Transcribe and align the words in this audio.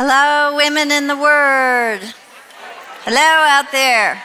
Hello, 0.00 0.54
women 0.54 0.92
in 0.92 1.08
the 1.08 1.16
Word. 1.16 1.98
Hello 3.02 3.18
out 3.18 3.72
there. 3.72 4.22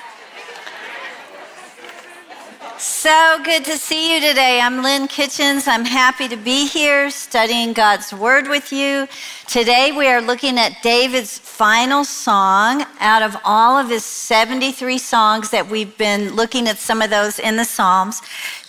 So 2.78 3.40
good 3.44 3.66
to 3.66 3.80
see 3.80 4.14
you 4.14 4.22
today. 4.22 4.62
I'm 4.62 4.84
Lynn 4.84 5.08
Kitchens. 5.08 5.68
I'm 5.68 5.84
happy 5.84 6.28
to 6.28 6.38
be 6.38 6.68
here 6.68 7.10
studying 7.10 7.74
God's 7.74 8.14
Word 8.14 8.50
with 8.50 8.72
you. 8.72 9.08
Today 9.48 9.92
we 9.92 10.06
are 10.06 10.22
looking 10.22 10.60
at 10.60 10.84
David's 10.84 11.40
final 11.40 12.06
song 12.06 12.86
out 13.00 13.24
of 13.24 13.36
all 13.44 13.76
of 13.76 13.90
his 13.90 14.06
73 14.06 15.00
songs 15.00 15.50
that 15.50 15.68
we've 15.68 15.98
been 15.98 16.36
looking 16.36 16.68
at 16.68 16.78
some 16.78 17.02
of 17.02 17.10
those 17.10 17.40
in 17.40 17.56
the 17.56 17.66
Psalms. 17.66 18.22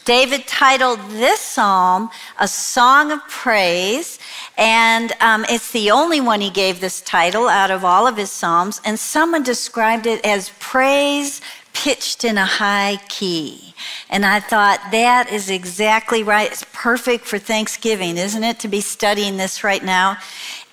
David 0.05 0.47
titled 0.47 1.01
this 1.11 1.41
psalm 1.41 2.11
a 2.39 2.47
song 2.47 3.11
of 3.11 3.27
praise, 3.29 4.19
and 4.59 5.13
um, 5.21 5.47
it's 5.49 5.73
the 5.73 5.91
only 5.91 6.21
one 6.21 6.41
he 6.41 6.51
gave 6.51 6.81
this 6.81 7.01
title 7.01 7.49
out 7.49 7.71
of 7.71 7.85
all 7.85 8.07
of 8.07 8.17
his 8.17 8.31
psalms. 8.31 8.81
And 8.85 8.99
someone 8.99 9.43
described 9.43 10.07
it 10.07 10.25
as 10.25 10.51
praise 10.59 11.41
pitched 11.73 12.25
in 12.25 12.39
a 12.39 12.45
high 12.45 12.99
key. 13.09 13.75
And 14.09 14.25
I 14.25 14.41
thought 14.41 14.81
that 14.93 15.31
is 15.31 15.51
exactly 15.51 16.23
right. 16.23 16.51
It's 16.51 16.65
perfect 16.73 17.25
for 17.25 17.39
Thanksgiving, 17.39 18.17
isn't 18.17 18.45
it, 18.45 18.59
to 18.61 18.69
be 18.69 18.81
studying 18.81 19.37
this 19.37 19.65
right 19.65 19.83
now? 19.83 20.17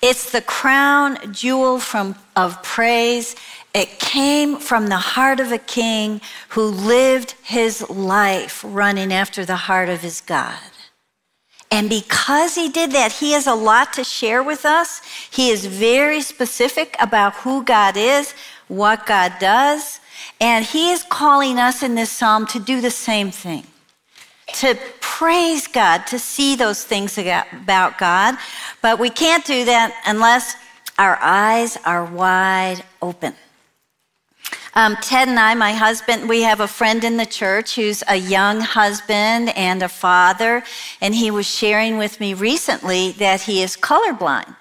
It's 0.00 0.30
the 0.30 0.40
crown 0.40 1.32
jewel 1.32 1.78
from, 1.78 2.14
of 2.36 2.62
praise 2.62 3.34
it 3.74 3.98
came 3.98 4.58
from 4.58 4.88
the 4.88 4.96
heart 4.96 5.40
of 5.40 5.50
a 5.50 5.58
king 5.58 6.20
who 6.50 6.62
lived 6.62 7.34
his 7.42 7.88
life 7.88 8.64
running 8.66 9.12
after 9.12 9.44
the 9.44 9.56
heart 9.56 9.88
of 9.88 10.00
his 10.00 10.20
God. 10.20 10.58
And 11.70 11.88
because 11.88 12.54
he 12.54 12.68
did 12.68 12.90
that, 12.92 13.12
he 13.12 13.32
has 13.32 13.46
a 13.46 13.54
lot 13.54 13.94
to 13.94 14.04
share 14.04 14.42
with 14.42 14.66
us. 14.66 15.00
He 15.30 15.50
is 15.50 15.64
very 15.64 16.20
specific 16.20 16.94
about 17.00 17.32
who 17.36 17.64
God 17.64 17.96
is, 17.96 18.34
what 18.68 19.06
God 19.06 19.32
does, 19.40 20.00
and 20.38 20.66
he 20.66 20.90
is 20.90 21.02
calling 21.04 21.58
us 21.58 21.82
in 21.82 21.94
this 21.94 22.10
psalm 22.10 22.46
to 22.48 22.60
do 22.60 22.80
the 22.82 22.90
same 22.90 23.30
thing 23.30 23.66
to 24.54 24.76
praise 25.00 25.66
God, 25.66 26.06
to 26.08 26.18
see 26.18 26.56
those 26.56 26.84
things 26.84 27.18
about 27.18 27.98
God. 27.98 28.36
But 28.80 28.98
we 28.98 29.10
can't 29.10 29.44
do 29.44 29.64
that 29.64 29.94
unless 30.06 30.56
our 30.98 31.18
eyes 31.20 31.78
are 31.84 32.04
wide 32.04 32.84
open. 33.00 33.34
Um, 34.74 34.96
Ted 34.96 35.28
and 35.28 35.38
I, 35.38 35.54
my 35.54 35.74
husband, 35.74 36.30
we 36.30 36.42
have 36.42 36.60
a 36.60 36.66
friend 36.66 37.04
in 37.04 37.18
the 37.18 37.26
church 37.26 37.76
who's 37.76 38.02
a 38.08 38.16
young 38.16 38.60
husband 38.60 39.50
and 39.50 39.82
a 39.82 39.88
father, 39.88 40.64
and 41.02 41.14
he 41.14 41.30
was 41.30 41.46
sharing 41.46 41.98
with 41.98 42.20
me 42.20 42.32
recently 42.32 43.12
that 43.12 43.42
he 43.42 43.62
is 43.62 43.76
colorblind 43.76 44.56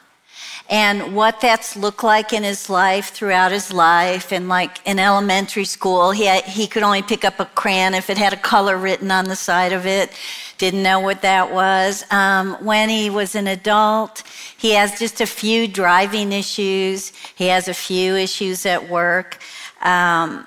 and 0.72 1.14
what 1.14 1.42
that's 1.42 1.76
looked 1.76 2.04
like 2.04 2.32
in 2.32 2.44
his 2.44 2.70
life 2.70 3.10
throughout 3.10 3.52
his 3.52 3.74
life. 3.74 4.32
And 4.32 4.48
like 4.48 4.80
in 4.86 5.00
elementary 5.00 5.66
school, 5.66 6.12
he, 6.12 6.26
had, 6.26 6.46
he 6.46 6.66
could 6.66 6.82
only 6.82 7.02
pick 7.02 7.26
up 7.26 7.42
a 7.42 7.46
crayon 7.46 7.94
if 7.94 8.10
it 8.10 8.18
had 8.18 8.32
a 8.32 8.38
color 8.38 8.78
written 8.78 9.12
on 9.12 9.26
the 9.26 9.36
side 9.36 9.74
of 9.74 9.86
it. 9.86 10.12
Didn't 10.58 10.82
know 10.82 11.02
what 11.02 11.24
that 11.24 11.52
was. 11.52 12.06
Um, 12.10 12.54
when 12.64 12.88
he 12.88 13.10
was 13.10 13.36
an 13.36 13.48
adult, 13.48 14.24
he 14.58 14.72
has 14.72 14.98
just 14.98 15.20
a 15.20 15.26
few 15.26 15.68
driving 15.68 16.32
issues. 16.32 17.12
He 17.36 17.48
has 17.48 17.68
a 17.68 17.74
few 17.74 18.16
issues 18.16 18.66
at 18.66 18.90
work. 18.90 19.40
Um, 19.82 20.46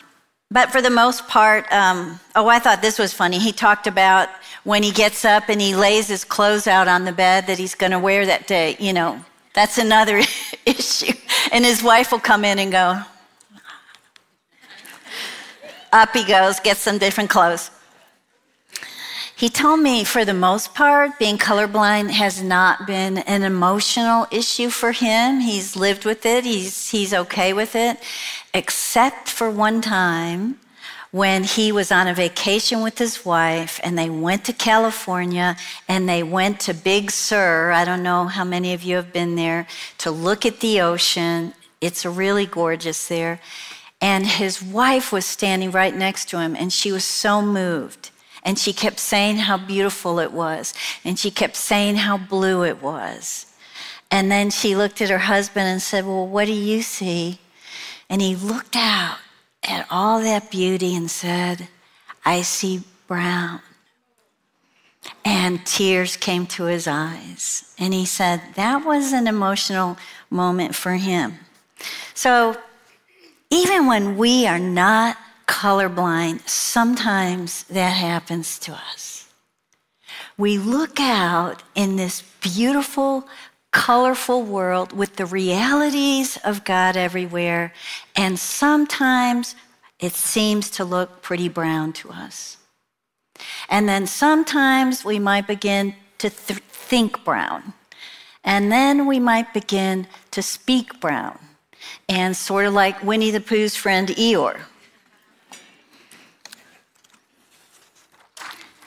but 0.50 0.70
for 0.70 0.80
the 0.80 0.90
most 0.90 1.27
part, 1.27 1.70
um, 1.72 2.20
oh, 2.36 2.46
I 2.46 2.58
thought 2.58 2.80
this 2.80 2.98
was 2.98 3.12
funny. 3.12 3.38
He 3.38 3.52
talked 3.52 3.86
about 3.86 4.28
when 4.62 4.82
he 4.82 4.92
gets 4.92 5.24
up 5.24 5.48
and 5.48 5.60
he 5.60 5.74
lays 5.74 6.06
his 6.08 6.24
clothes 6.24 6.66
out 6.66 6.86
on 6.86 7.04
the 7.04 7.12
bed 7.12 7.46
that 7.48 7.58
he's 7.58 7.74
going 7.74 7.92
to 7.92 7.98
wear 7.98 8.24
that 8.27 8.46
day. 8.46 8.77
You 8.78 8.92
know, 8.92 9.24
that's 9.52 9.78
another 9.78 10.22
issue. 10.66 11.12
And 11.52 11.64
his 11.64 11.82
wife 11.82 12.12
will 12.12 12.20
come 12.20 12.44
in 12.44 12.58
and 12.58 12.70
go, 12.70 13.00
up 15.92 16.12
he 16.12 16.24
goes, 16.24 16.60
gets 16.60 16.80
some 16.80 16.98
different 16.98 17.30
clothes. 17.30 17.70
He 19.36 19.48
told 19.48 19.80
me, 19.80 20.05
for 20.05 20.24
the 20.24 20.33
most 20.33 20.74
part, 20.74 21.18
being 21.18 21.39
colorblind 21.39 22.11
has 22.11 22.40
not 22.40 22.86
been 22.86 23.18
an 23.18 23.42
emotional 23.42 24.28
issue 24.30 24.70
for 24.70 24.92
him. 24.92 25.40
He's 25.40 25.74
lived 25.74 26.05
with 26.05 26.24
it, 26.24 26.45
he's, 26.45 26.90
he's 26.90 27.12
okay 27.12 27.52
with 27.52 27.74
it, 27.74 27.98
except 28.52 29.28
for 29.28 29.50
one 29.50 29.80
time 29.80 30.61
when 31.11 31.42
he 31.42 31.72
was 31.72 31.90
on 31.90 32.06
a 32.06 32.14
vacation 32.14 32.80
with 32.80 32.98
his 32.98 33.24
wife 33.24 33.80
and 33.83 33.98
they 33.98 34.08
went 34.08 34.45
to 34.45 34.52
California 34.52 35.56
and 35.89 36.08
they 36.08 36.22
went 36.22 36.61
to 36.61 36.74
Big 36.74 37.11
Sur. 37.11 37.72
I 37.72 37.84
don't 37.84 38.02
know 38.05 38.27
how 38.27 38.45
many 38.45 38.72
of 38.72 38.84
you 38.84 38.96
have 38.96 39.12
been 39.12 39.34
there 39.34 39.66
to 39.98 40.12
look 40.12 40.46
at 40.46 40.61
the 40.61 40.80
ocean. 40.80 41.55
It's 41.80 42.06
really 42.06 42.46
gorgeous 42.46 43.08
there. 43.08 43.40
And 44.01 44.27
his 44.27 44.62
wife 44.62 45.12
was 45.12 45.27
standing 45.27 45.72
right 45.72 45.95
next 45.95 46.28
to 46.30 46.40
him 46.40 46.55
and 46.55 46.72
she 46.72 46.92
was 46.92 47.05
so 47.05 47.42
moved. 47.42 48.11
And 48.44 48.58
she 48.58 48.72
kept 48.72 48.98
saying 48.98 49.36
how 49.36 49.56
beautiful 49.56 50.18
it 50.18 50.32
was. 50.32 50.74
And 51.05 51.18
she 51.18 51.30
kept 51.30 51.56
saying 51.56 51.96
how 51.96 52.18
blue 52.18 52.64
it 52.64 52.82
was. 52.82 53.46
And 54.10 54.30
then 54.30 54.50
she 54.50 54.77
looked 54.77 55.00
at 55.00 55.10
her 55.10 55.18
husband 55.18 55.66
and 55.66 55.80
said, 55.80 56.06
Well, 56.06 56.27
what 56.27 56.46
do 56.46 56.52
you 56.52 56.83
see? 56.83 57.38
And 58.08 58.20
he 58.20 58.36
looked 58.36 58.77
out 58.77 59.18
at 59.62 59.86
all 59.90 60.20
that 60.20 60.50
beauty 60.50 60.94
and 60.94 61.10
said, 61.10 61.68
I 62.24 62.42
see 62.42 62.83
brown. 63.06 63.60
And 65.24 65.64
tears 65.66 66.16
came 66.16 66.46
to 66.48 66.64
his 66.64 66.86
eyes. 66.86 67.74
And 67.78 67.92
he 67.92 68.06
said 68.06 68.40
that 68.54 68.84
was 68.84 69.12
an 69.12 69.27
emotional 69.27 69.96
moment 70.30 70.74
for 70.74 70.92
him. 70.92 71.38
So 72.14 72.56
even 73.50 73.86
when 73.86 74.16
we 74.16 74.46
are 74.46 74.58
not 74.58 75.16
colorblind, 75.46 76.48
sometimes 76.48 77.64
that 77.64 77.90
happens 77.90 78.58
to 78.60 78.72
us. 78.72 79.28
We 80.36 80.58
look 80.58 80.98
out 80.98 81.62
in 81.74 81.96
this 81.96 82.22
beautiful, 82.40 83.28
colorful 83.70 84.42
world 84.42 84.92
with 84.92 85.16
the 85.16 85.27
realities 85.27 86.38
of 86.44 86.64
God 86.64 86.96
everywhere, 86.96 87.72
and 88.16 88.38
sometimes 88.38 89.54
it 90.00 90.12
seems 90.12 90.70
to 90.70 90.84
look 90.84 91.22
pretty 91.22 91.48
brown 91.48 91.92
to 91.94 92.10
us. 92.10 92.58
And 93.68 93.88
then 93.88 94.06
sometimes 94.06 95.04
we 95.04 95.18
might 95.18 95.46
begin 95.46 95.94
to 96.18 96.30
th- 96.30 96.60
think 96.68 97.24
brown. 97.24 97.72
And 98.44 98.70
then 98.70 99.06
we 99.06 99.18
might 99.18 99.54
begin 99.54 100.06
to 100.33 100.42
speak 100.42 101.00
brown. 101.00 101.38
And 102.08 102.36
sort 102.36 102.66
of 102.66 102.74
like 102.74 103.02
Winnie 103.02 103.30
the 103.30 103.40
Pooh's 103.40 103.77
friend 103.77 104.08
Eeyore. 104.08 104.60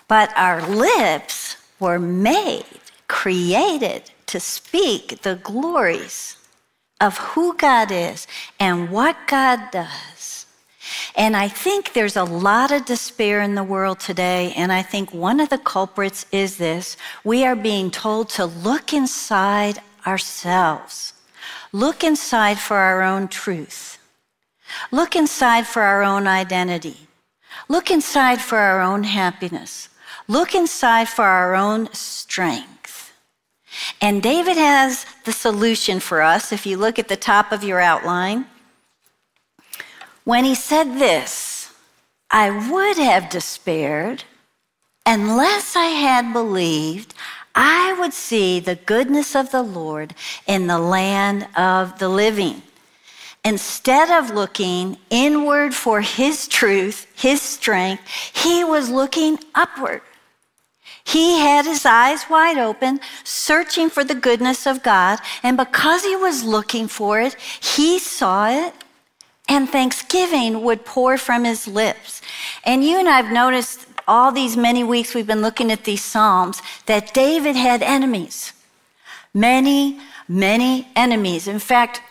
But 0.07 0.31
our 0.38 0.66
lips 0.68 1.57
were 1.79 2.00
made, 2.00 2.66
created 3.07 4.12
to 4.28 4.40
speak 4.40 5.22
the 5.22 5.35
glories 5.35 6.38
of 7.00 7.18
who 7.18 7.56
God 7.56 7.91
is 7.91 8.28
and 8.59 8.90
what 8.90 9.16
God 9.28 9.72
does. 9.72 10.46
And 11.16 11.35
I 11.35 11.47
think 11.47 11.94
there's 11.94 12.16
a 12.16 12.23
lot 12.23 12.72
of 12.72 12.85
despair 12.85 13.41
in 13.41 13.56
the 13.56 13.63
world 13.63 14.00
today. 14.00 14.53
And 14.56 14.72
I 14.72 14.81
think 14.81 15.13
one 15.13 15.40
of 15.40 15.50
the 15.50 15.57
culprits 15.57 16.25
is 16.31 16.57
this 16.57 16.97
we 17.23 17.46
are 17.46 17.56
being 17.56 17.91
told 17.91 18.29
to 18.29 18.46
look 18.46 18.94
inside 18.94 19.81
ourselves, 20.06 21.13
look 21.72 22.03
inside 22.03 22.59
for 22.59 22.78
our 22.78 23.01
own 23.01 23.28
truth, 23.28 23.97
look 24.91 25.16
inside 25.16 25.67
for 25.67 25.81
our 25.81 26.03
own 26.03 26.28
identity, 26.28 27.07
look 27.67 27.91
inside 27.91 28.41
for 28.41 28.57
our 28.57 28.81
own 28.81 29.03
happiness, 29.03 29.90
look 30.28 30.54
inside 30.54 31.10
for 31.10 31.26
our 31.26 31.56
own 31.56 31.92
strength. 31.94 33.14
And 34.02 34.24
David 34.24 34.58
has 34.58 35.06
the 35.26 35.32
solution 35.32 36.00
for 36.00 36.22
us 36.22 36.52
if 36.52 36.66
you 36.66 36.78
look 36.78 36.97
at 37.00 37.08
the 37.08 37.16
top 37.16 37.52
of 37.52 37.64
your 37.64 37.79
outline. 37.79 38.46
When 40.24 40.44
he 40.44 40.56
said 40.56 41.00
this, 41.00 41.72
I 42.29 42.50
would 42.70 42.97
have 42.97 43.29
despaired 43.29 44.24
unless 45.06 45.76
I 45.76 45.85
had 45.85 46.34
believed 46.34 47.14
I 47.56 47.94
would 47.94 48.14
see 48.14 48.59
the 48.59 48.76
goodness 48.76 49.35
of 49.35 49.52
the 49.52 49.64
Lord 49.64 50.14
in 50.46 50.68
the 50.68 50.78
land 50.78 51.47
of 51.56 51.97
the 51.97 52.09
living. 52.09 52.62
Instead 53.44 54.12
of 54.12 54.35
looking 54.35 54.97
inward 55.09 55.73
for 55.73 56.02
his 56.02 56.47
truth, 56.47 57.08
his 57.16 57.41
strength, 57.41 58.03
he 58.35 58.64
was 58.64 58.90
looking 58.90 59.40
upward. 59.56 60.02
He 61.08 61.40
had 61.40 61.66
his 61.66 61.86
eyes 61.86 62.30
wide 62.30 62.58
open, 62.58 63.00
searching 63.24 63.90
for 63.90 64.04
the 64.04 64.14
goodness 64.14 64.68
of 64.68 64.84
God. 64.84 65.20
And 65.42 65.56
because 65.56 66.04
he 66.04 66.18
was 66.18 66.44
looking 66.44 66.90
for 66.90 67.22
it, 67.22 67.36
he 67.62 67.98
saw 67.98 68.50
it, 68.50 68.74
and 69.48 69.70
thanksgiving 69.70 70.64
would 70.64 70.84
pour 70.84 71.18
from 71.18 71.46
his 71.46 71.66
lips. 71.66 72.22
And 72.66 72.84
you 72.84 73.00
and 73.00 73.08
I 73.08 73.16
have 73.22 73.32
noticed 73.32 73.86
all 74.06 74.34
these 74.34 74.58
many 74.58 74.84
weeks 74.84 75.16
we've 75.16 75.26
been 75.26 75.42
looking 75.42 75.72
at 75.72 75.86
these 75.86 76.04
Psalms 76.04 76.62
that 76.88 77.14
David 77.14 77.56
had 77.56 77.82
enemies. 77.82 78.52
Many, 79.34 80.02
many 80.28 80.90
enemies. 80.94 81.48
In 81.48 81.59
fact, 81.59 82.02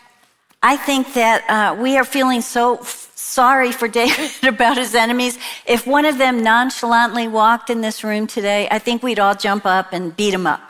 I 0.63 0.79
think 0.79 1.13
that 1.13 1.45
uh, 1.51 1.77
we 1.79 1.99
are 1.99 2.05
feeling 2.05 2.41
so 2.41 2.79
sorry 3.27 3.73
for 3.73 3.89
David 4.01 4.31
about 4.45 4.77
his 4.77 4.95
enemies. 4.95 5.39
If 5.67 5.87
one 5.87 6.05
of 6.05 6.19
them 6.19 6.43
nonchalantly 6.43 7.29
walked 7.29 7.71
in 7.71 7.81
this 7.81 8.05
room 8.05 8.27
today, 8.27 8.69
I 8.71 8.79
think 8.79 9.03
we'd 9.03 9.19
all 9.19 9.35
jump 9.35 9.67
up 9.67 9.93
and 9.93 10.17
beat 10.17 10.33
him 10.33 10.47
up. 10.47 10.61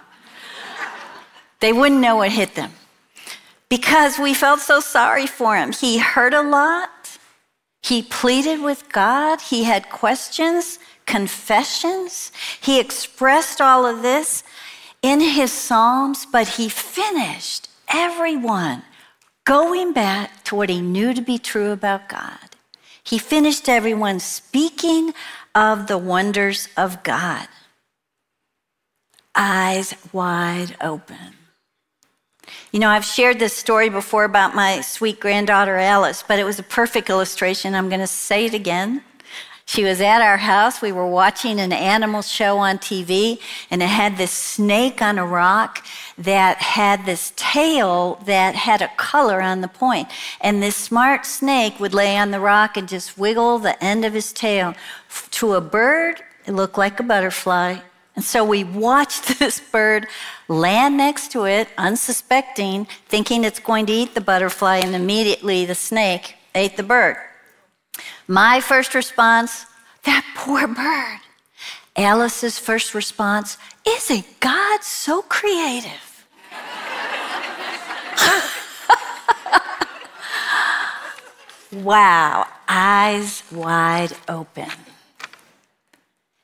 they 1.61 1.73
wouldn't 1.73 2.01
know 2.01 2.17
what 2.17 2.33
hit 2.33 2.55
them 2.55 2.73
because 3.69 4.19
we 4.19 4.35
felt 4.35 4.61
so 4.61 4.81
sorry 4.81 5.27
for 5.27 5.57
him. 5.57 5.73
He 5.73 5.99
hurt 5.99 6.35
a 6.35 6.43
lot. 6.43 6.91
He 7.83 8.03
pleaded 8.03 8.63
with 8.63 8.91
God. 8.91 9.41
He 9.41 9.65
had 9.65 9.91
questions, 9.91 10.79
confessions. 11.05 12.33
He 12.61 12.81
expressed 12.81 13.61
all 13.61 13.87
of 13.87 14.03
this 14.03 14.43
in 15.03 15.21
his 15.21 15.53
Psalms, 15.53 16.27
but 16.27 16.49
he 16.49 16.69
finished 16.69 17.69
everyone 17.89 18.83
going 19.47 19.95
back 19.95 20.45
to 20.45 20.55
what 20.55 20.69
he 20.69 20.83
knew 20.83 21.15
to 21.15 21.23
be 21.23 21.39
true 21.39 21.71
about 21.71 22.11
God. 22.11 22.57
He 23.03 23.19
finished 23.19 23.69
everyone 23.69 24.21
speaking 24.21 25.15
of 25.55 25.87
the 25.87 25.97
wonders 25.97 26.69
of 26.77 27.03
God. 27.03 27.49
Eyes 29.35 29.95
wide 30.13 30.77
open. 30.81 31.35
You 32.73 32.81
know, 32.81 32.89
I've 32.89 33.05
shared 33.05 33.39
this 33.39 33.55
story 33.55 33.89
before 33.89 34.25
about 34.25 34.55
my 34.55 34.81
sweet 34.81 35.21
granddaughter 35.21 35.77
Alice, 35.77 36.25
but 36.27 36.39
it 36.39 36.45
was 36.45 36.59
a 36.59 36.65
perfect 36.65 37.09
illustration. 37.09 37.75
I'm 37.75 37.89
going 37.89 38.01
to 38.01 38.07
say 38.07 38.47
it 38.47 38.55
again. 38.55 39.03
She 39.69 39.83
was 39.83 40.01
at 40.01 40.23
our 40.23 40.37
house. 40.37 40.81
We 40.81 40.93
were 40.93 41.09
watching 41.09 41.59
an 41.59 41.73
animal 41.73 42.23
show 42.23 42.59
on 42.59 42.79
TV, 42.79 43.41
and 43.69 43.83
it 43.83 43.89
had 43.89 44.17
this 44.17 44.31
snake 44.31 45.03
on 45.03 45.19
a 45.19 45.27
rock 45.27 45.85
that 46.17 46.59
had 46.59 47.05
this 47.05 47.33
tail 47.35 48.21
that 48.27 48.55
had 48.55 48.81
a 48.81 48.89
color 48.97 49.43
on 49.43 49.63
the 49.63 49.69
point. 49.69 50.09
And 50.41 50.63
this 50.63 50.77
smart 50.77 51.27
snake 51.27 51.81
would 51.81 51.95
lay 51.95 52.17
on 52.17 52.31
the 52.31 52.39
rock 52.39 52.77
and 52.77 52.89
just 52.89 53.19
wiggle 53.19 53.59
the 53.59 53.83
end 53.83 54.05
of 54.05 54.13
his 54.13 54.33
tail. 54.33 54.75
To 55.33 55.55
a 55.55 55.61
bird, 55.61 56.23
it 56.47 56.53
looked 56.53 56.79
like 56.79 57.01
a 57.01 57.03
butterfly. 57.03 57.79
And 58.15 58.25
so 58.25 58.45
we 58.45 58.63
watched 58.63 59.39
this 59.41 59.59
bird 59.59 60.07
land 60.47 60.97
next 60.97 61.33
to 61.33 61.45
it, 61.45 61.69
unsuspecting, 61.77 62.87
thinking 63.09 63.43
it's 63.43 63.59
going 63.59 63.87
to 63.87 63.93
eat 63.93 64.15
the 64.15 64.21
butterfly, 64.21 64.77
and 64.77 64.95
immediately 64.95 65.67
the 65.67 65.75
snake 65.75 66.37
ate 66.55 66.77
the 66.77 66.85
bird. 66.85 67.17
My 68.29 68.61
first 68.61 68.95
response, 68.95 69.67
that 70.05 70.25
poor 70.37 70.67
bird. 70.67 71.21
Alice's 71.97 72.59
first 72.59 72.95
response, 72.95 73.57
isn't 73.87 74.41
God 74.41 74.83
so 74.83 75.23
creative? 75.23 76.27
wow, 81.73 82.47
eyes 82.69 83.43
wide 83.51 84.13
open. 84.29 84.71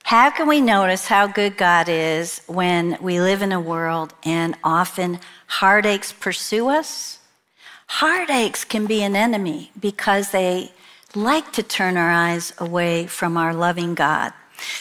How 0.05 0.31
can 0.31 0.47
we 0.47 0.61
notice 0.61 1.07
how 1.07 1.27
good 1.27 1.57
God 1.57 1.89
is 1.89 2.43
when 2.47 2.99
we 3.01 3.21
live 3.21 3.41
in 3.41 3.51
a 3.53 3.61
world 3.61 4.13
and 4.25 4.57
often 4.63 5.21
heartaches 5.47 6.13
pursue 6.13 6.69
us? 6.69 7.19
Heartaches 7.87 8.65
can 8.65 8.87
be 8.87 9.03
an 9.03 9.17
enemy 9.17 9.71
because 9.79 10.31
they 10.31 10.73
like 11.17 11.53
to 11.53 11.63
turn 11.63 11.97
our 11.97 12.11
eyes 12.11 12.53
away 12.59 13.07
from 13.07 13.37
our 13.37 13.55
loving 13.55 13.95
God. 13.95 14.33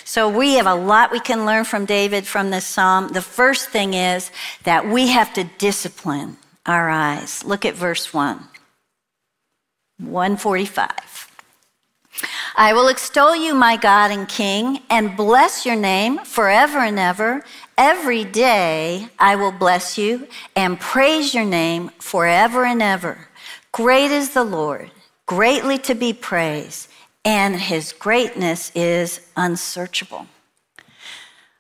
So 0.04 0.30
we 0.30 0.54
have 0.54 0.68
a 0.68 0.76
lot 0.76 1.12
we 1.12 1.20
can 1.20 1.46
learn 1.46 1.66
from 1.66 1.86
David 1.86 2.28
from 2.28 2.50
this 2.50 2.68
psalm. 2.68 3.10
The 3.10 3.22
first 3.22 3.70
thing 3.70 3.94
is 3.94 4.32
that 4.64 4.88
we 4.88 5.08
have 5.08 5.34
to 5.34 5.44
discipline 5.58 6.38
our 6.66 6.90
eyes. 6.90 7.44
Look 7.44 7.66
at 7.66 7.76
verse 7.76 8.14
1. 8.14 8.48
145. 9.98 11.28
I 12.56 12.74
will 12.74 12.90
extol 12.90 13.36
you, 13.36 13.56
my 13.56 13.78
God 13.78 14.12
and 14.12 14.28
King, 14.28 14.82
and 14.90 15.16
bless 15.16 15.66
your 15.66 15.76
name 15.76 16.20
forever 16.20 16.80
and 16.80 17.00
ever. 17.00 17.44
Every 17.78 18.24
day 18.26 19.08
I 19.18 19.36
will 19.36 19.52
bless 19.52 19.98
you 19.98 20.28
and 20.56 20.80
praise 20.80 21.34
your 21.34 21.46
name 21.46 21.90
forever 22.00 22.66
and 22.66 22.82
ever. 22.82 23.28
Great 23.72 24.12
is 24.12 24.34
the 24.34 24.44
Lord 24.44 24.92
greatly 25.32 25.78
to 25.78 25.96
be 25.96 26.12
praised, 26.12 26.90
and 27.24 27.56
his 27.56 27.94
greatness 27.94 28.70
is 28.76 29.22
unsearchable. 29.38 30.26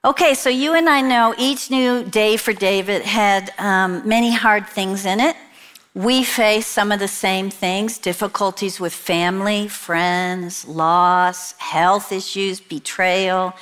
Okay, 0.04 0.34
so 0.34 0.50
you 0.50 0.74
and 0.74 0.90
I 0.90 1.00
know 1.00 1.34
each 1.38 1.72
new 1.72 2.04
day 2.04 2.36
for 2.36 2.52
David 2.52 3.04
had 3.04 3.54
um, 3.58 4.06
many 4.06 4.34
hard 4.36 4.68
things 4.68 5.06
in 5.06 5.22
it. 5.22 5.38
We 5.96 6.26
face 6.26 6.68
some 6.68 6.92
of 6.92 7.00
the 7.00 7.08
same 7.08 7.50
things 7.50 7.98
difficulties 7.98 8.82
with 8.82 8.92
family, 8.92 9.70
friends, 9.70 10.68
loss, 10.68 11.54
health 11.54 12.12
issues, 12.12 12.60
betrayal. 12.60 13.54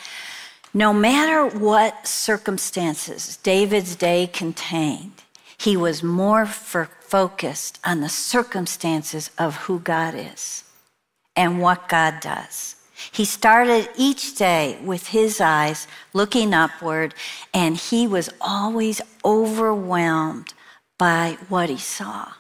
No 0.73 0.91
matter 0.91 1.55
what 1.55 2.07
circumstances 2.07 3.37
David's 3.43 3.95
day 3.95 4.25
contained, 4.25 5.21
he 5.55 5.77
was 5.77 6.01
more 6.01 6.47
for 6.47 6.89
focused 7.09 7.79
on 7.83 8.01
the 8.01 8.09
circumstances 8.09 9.31
of 9.37 9.55
who 9.55 9.79
God 9.79 10.13
is 10.15 10.63
and 11.35 11.61
what 11.61 11.89
God 11.89 12.19
does. 12.21 12.75
He 13.11 13.25
started 13.25 13.89
each 13.97 14.35
day 14.35 14.77
with 14.83 15.07
his 15.07 15.39
eyes 15.39 15.87
looking 16.13 16.53
upward, 16.53 17.15
and 17.53 17.77
he 17.77 18.07
was 18.07 18.29
always 18.41 19.01
overwhelmed 19.23 20.53
by 20.97 21.37
what 21.47 21.69
he 21.69 21.77
saw. 21.77 22.33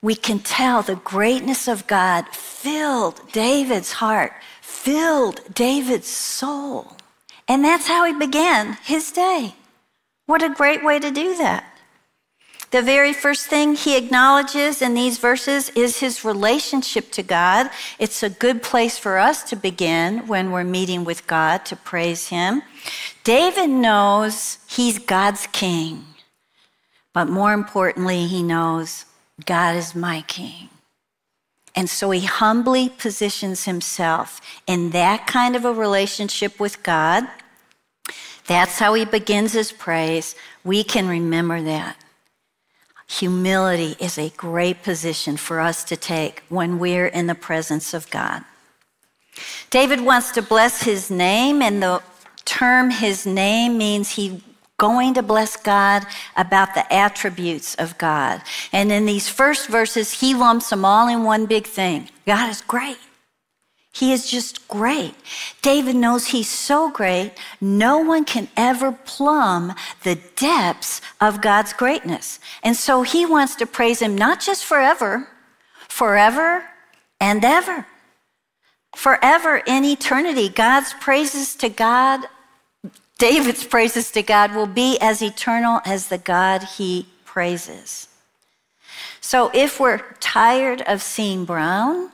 We 0.00 0.14
can 0.14 0.38
tell 0.38 0.82
the 0.82 0.96
greatness 0.96 1.68
of 1.68 1.86
God 1.86 2.28
filled 2.28 3.20
David's 3.32 3.92
heart, 3.92 4.32
filled 4.60 5.40
David's 5.52 6.08
soul. 6.08 6.96
And 7.48 7.64
that's 7.64 7.88
how 7.88 8.04
he 8.04 8.12
began 8.12 8.78
his 8.84 9.12
day. 9.12 9.54
What 10.26 10.42
a 10.42 10.48
great 10.48 10.84
way 10.84 10.98
to 11.00 11.10
do 11.10 11.36
that. 11.36 11.71
The 12.72 12.80
very 12.80 13.12
first 13.12 13.48
thing 13.48 13.74
he 13.74 13.98
acknowledges 13.98 14.80
in 14.80 14.94
these 14.94 15.18
verses 15.18 15.68
is 15.70 16.00
his 16.00 16.24
relationship 16.24 17.12
to 17.12 17.22
God. 17.22 17.68
It's 17.98 18.22
a 18.22 18.30
good 18.30 18.62
place 18.62 18.96
for 18.96 19.18
us 19.18 19.42
to 19.50 19.56
begin 19.56 20.26
when 20.26 20.50
we're 20.50 20.64
meeting 20.64 21.04
with 21.04 21.26
God 21.26 21.66
to 21.66 21.76
praise 21.76 22.28
him. 22.28 22.62
David 23.24 23.68
knows 23.68 24.56
he's 24.66 24.98
God's 24.98 25.46
king, 25.48 26.06
but 27.12 27.28
more 27.28 27.52
importantly, 27.52 28.26
he 28.26 28.42
knows 28.42 29.04
God 29.44 29.76
is 29.76 29.94
my 29.94 30.22
king. 30.22 30.70
And 31.76 31.90
so 31.90 32.10
he 32.10 32.24
humbly 32.24 32.88
positions 32.88 33.66
himself 33.66 34.40
in 34.66 34.90
that 34.90 35.26
kind 35.26 35.56
of 35.56 35.66
a 35.66 35.74
relationship 35.74 36.58
with 36.58 36.82
God. 36.82 37.24
That's 38.46 38.78
how 38.78 38.94
he 38.94 39.04
begins 39.04 39.52
his 39.52 39.72
praise. 39.72 40.34
We 40.64 40.82
can 40.84 41.06
remember 41.06 41.60
that. 41.60 41.98
Humility 43.18 43.94
is 44.00 44.16
a 44.16 44.30
great 44.30 44.82
position 44.82 45.36
for 45.36 45.60
us 45.60 45.84
to 45.84 45.96
take 45.96 46.42
when 46.48 46.78
we're 46.78 47.08
in 47.08 47.26
the 47.26 47.34
presence 47.34 47.92
of 47.92 48.08
God. 48.08 48.42
David 49.68 50.00
wants 50.00 50.30
to 50.32 50.40
bless 50.40 50.82
his 50.84 51.10
name, 51.10 51.60
and 51.60 51.82
the 51.82 52.02
term 52.46 52.90
his 52.90 53.26
name 53.26 53.76
means 53.76 54.12
he 54.12 54.42
going 54.78 55.12
to 55.14 55.22
bless 55.22 55.56
God 55.56 56.06
about 56.38 56.74
the 56.74 56.90
attributes 56.90 57.74
of 57.74 57.98
God. 57.98 58.40
And 58.72 58.90
in 58.90 59.04
these 59.04 59.28
first 59.28 59.68
verses, 59.68 60.20
he 60.20 60.34
lumps 60.34 60.70
them 60.70 60.84
all 60.84 61.06
in 61.06 61.22
one 61.22 61.44
big 61.44 61.66
thing 61.66 62.08
God 62.26 62.48
is 62.48 62.62
great. 62.62 62.98
He 63.94 64.14
is 64.14 64.30
just 64.30 64.66
great. 64.68 65.14
David 65.60 65.96
knows 65.96 66.28
he's 66.28 66.48
so 66.48 66.90
great, 66.90 67.32
no 67.60 67.98
one 67.98 68.24
can 68.24 68.48
ever 68.56 68.90
plumb 68.90 69.74
the 70.02 70.14
depths 70.34 71.02
of 71.22 71.40
God's 71.40 71.72
greatness. 71.72 72.40
And 72.64 72.76
so 72.76 73.02
he 73.02 73.24
wants 73.24 73.54
to 73.56 73.66
praise 73.66 74.02
him 74.02 74.16
not 74.18 74.40
just 74.40 74.64
forever, 74.64 75.28
forever 75.88 76.64
and 77.20 77.44
ever. 77.44 77.86
Forever 78.96 79.62
in 79.64 79.84
eternity, 79.84 80.48
God's 80.48 80.92
praises 80.94 81.54
to 81.56 81.68
God, 81.68 82.26
David's 83.18 83.64
praises 83.64 84.10
to 84.10 84.22
God 84.22 84.52
will 84.52 84.66
be 84.66 84.98
as 85.00 85.22
eternal 85.22 85.80
as 85.86 86.08
the 86.08 86.18
God 86.18 86.64
he 86.64 87.06
praises. 87.24 88.08
So 89.20 89.52
if 89.54 89.78
we're 89.78 90.02
tired 90.18 90.82
of 90.82 91.02
seeing 91.02 91.44
brown, 91.44 92.10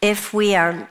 if 0.00 0.32
we 0.32 0.54
are 0.54 0.88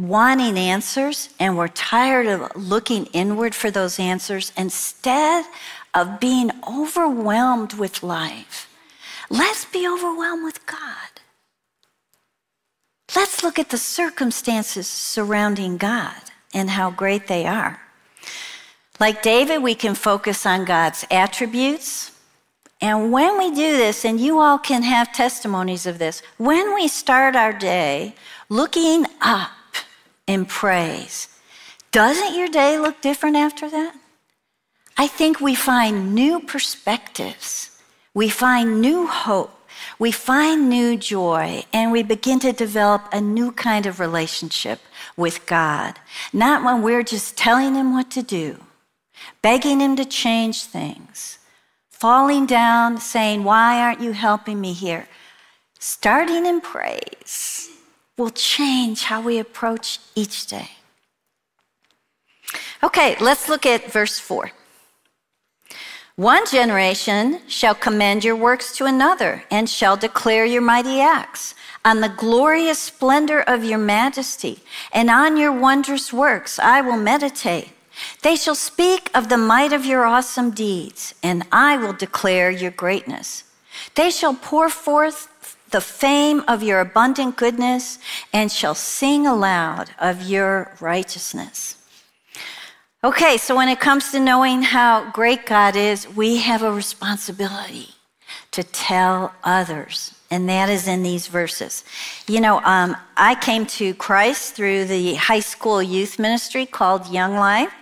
wanting 0.00 0.56
answers 0.58 1.28
and 1.38 1.56
we're 1.56 1.68
tired 1.68 2.26
of 2.26 2.56
looking 2.56 3.06
inward 3.06 3.54
for 3.54 3.70
those 3.70 4.00
answers, 4.00 4.50
instead 4.56 5.44
of 5.94 6.18
being 6.18 6.50
overwhelmed 6.66 7.74
with 7.74 8.02
life, 8.02 8.68
let's 9.28 9.64
be 9.66 9.86
overwhelmed 9.86 10.44
with 10.44 10.64
God. 10.66 11.20
Let's 13.14 13.42
look 13.42 13.58
at 13.58 13.70
the 13.70 13.78
circumstances 13.78 14.88
surrounding 14.88 15.76
God 15.76 16.14
and 16.54 16.70
how 16.70 16.90
great 16.90 17.26
they 17.26 17.46
are. 17.46 17.80
Like 18.98 19.22
David, 19.22 19.62
we 19.62 19.74
can 19.74 19.94
focus 19.94 20.46
on 20.46 20.64
God's 20.64 21.04
attributes 21.10 22.12
And 22.80 23.12
when 23.12 23.36
we 23.36 23.50
do 23.50 23.76
this, 23.76 24.04
and 24.04 24.18
you 24.18 24.38
all 24.38 24.58
can 24.58 24.82
have 24.82 25.12
testimonies 25.12 25.86
of 25.86 25.98
this, 25.98 26.22
when 26.38 26.74
we 26.74 26.88
start 26.88 27.36
our 27.36 27.52
day 27.52 28.14
looking 28.48 29.06
up 29.20 29.50
in 30.30 30.44
praise, 30.44 31.28
doesn't 31.90 32.36
your 32.38 32.48
day 32.48 32.78
look 32.78 33.00
different 33.00 33.36
after 33.36 33.68
that? 33.68 33.94
I 34.96 35.08
think 35.08 35.40
we 35.40 35.56
find 35.56 36.14
new 36.14 36.38
perspectives, 36.38 37.82
we 38.14 38.28
find 38.28 38.80
new 38.80 39.08
hope, 39.08 39.56
we 39.98 40.12
find 40.12 40.68
new 40.68 40.96
joy, 40.96 41.64
and 41.72 41.90
we 41.90 42.04
begin 42.04 42.38
to 42.40 42.52
develop 42.52 43.02
a 43.12 43.20
new 43.20 43.50
kind 43.50 43.86
of 43.86 43.98
relationship 43.98 44.78
with 45.16 45.46
God. 45.46 45.98
Not 46.32 46.62
when 46.64 46.82
we're 46.82 47.02
just 47.02 47.36
telling 47.36 47.74
Him 47.74 47.92
what 47.92 48.10
to 48.12 48.22
do, 48.22 48.58
begging 49.42 49.80
Him 49.80 49.96
to 49.96 50.04
change 50.04 50.62
things, 50.62 51.38
falling 51.90 52.46
down, 52.46 53.00
saying, 53.00 53.42
Why 53.42 53.80
aren't 53.80 54.00
you 54.00 54.12
helping 54.12 54.60
me 54.60 54.74
here? 54.74 55.08
Starting 55.80 56.46
in 56.46 56.60
praise 56.60 57.70
will 58.20 58.30
change 58.30 59.04
how 59.04 59.20
we 59.22 59.38
approach 59.38 59.98
each 60.14 60.46
day. 60.46 60.68
Okay, 62.82 63.16
let's 63.18 63.48
look 63.48 63.64
at 63.64 63.90
verse 63.90 64.18
4. 64.18 64.52
One 66.16 66.44
generation 66.46 67.40
shall 67.48 67.74
commend 67.74 68.22
your 68.22 68.36
works 68.36 68.76
to 68.76 68.84
another 68.84 69.44
and 69.50 69.70
shall 69.70 69.96
declare 69.96 70.44
your 70.44 70.60
mighty 70.60 71.00
acts 71.00 71.54
on 71.82 72.02
the 72.02 72.10
glorious 72.10 72.78
splendor 72.78 73.40
of 73.40 73.64
your 73.64 73.78
majesty, 73.78 74.58
and 74.92 75.08
on 75.08 75.38
your 75.38 75.50
wondrous 75.50 76.12
works 76.12 76.58
I 76.58 76.82
will 76.82 76.98
meditate. 76.98 77.70
They 78.22 78.36
shall 78.36 78.54
speak 78.54 79.10
of 79.14 79.30
the 79.30 79.38
might 79.38 79.72
of 79.72 79.86
your 79.86 80.04
awesome 80.04 80.50
deeds, 80.50 81.14
and 81.22 81.46
I 81.50 81.78
will 81.78 81.94
declare 81.94 82.50
your 82.50 82.70
greatness. 82.70 83.44
They 83.94 84.10
shall 84.10 84.34
pour 84.34 84.68
forth 84.68 85.29
the 85.70 85.80
fame 85.80 86.42
of 86.48 86.62
your 86.62 86.80
abundant 86.80 87.36
goodness 87.36 87.98
and 88.32 88.50
shall 88.50 88.74
sing 88.74 89.26
aloud 89.26 89.90
of 89.98 90.22
your 90.22 90.76
righteousness. 90.80 91.76
Okay, 93.02 93.38
so 93.38 93.56
when 93.56 93.68
it 93.68 93.80
comes 93.80 94.10
to 94.12 94.20
knowing 94.20 94.62
how 94.62 95.10
great 95.10 95.46
God 95.46 95.74
is, 95.74 96.06
we 96.08 96.36
have 96.36 96.62
a 96.62 96.70
responsibility 96.70 97.88
to 98.50 98.62
tell 98.62 99.34
others. 99.42 100.14
And 100.30 100.48
that 100.48 100.68
is 100.68 100.86
in 100.86 101.02
these 101.02 101.26
verses. 101.26 101.82
You 102.28 102.40
know, 102.40 102.60
um, 102.60 102.96
I 103.16 103.34
came 103.34 103.66
to 103.66 103.94
Christ 103.94 104.54
through 104.54 104.84
the 104.84 105.14
high 105.14 105.40
school 105.40 105.82
youth 105.82 106.18
ministry 106.18 106.66
called 106.66 107.08
Young 107.08 107.34
Life. 107.34 107.72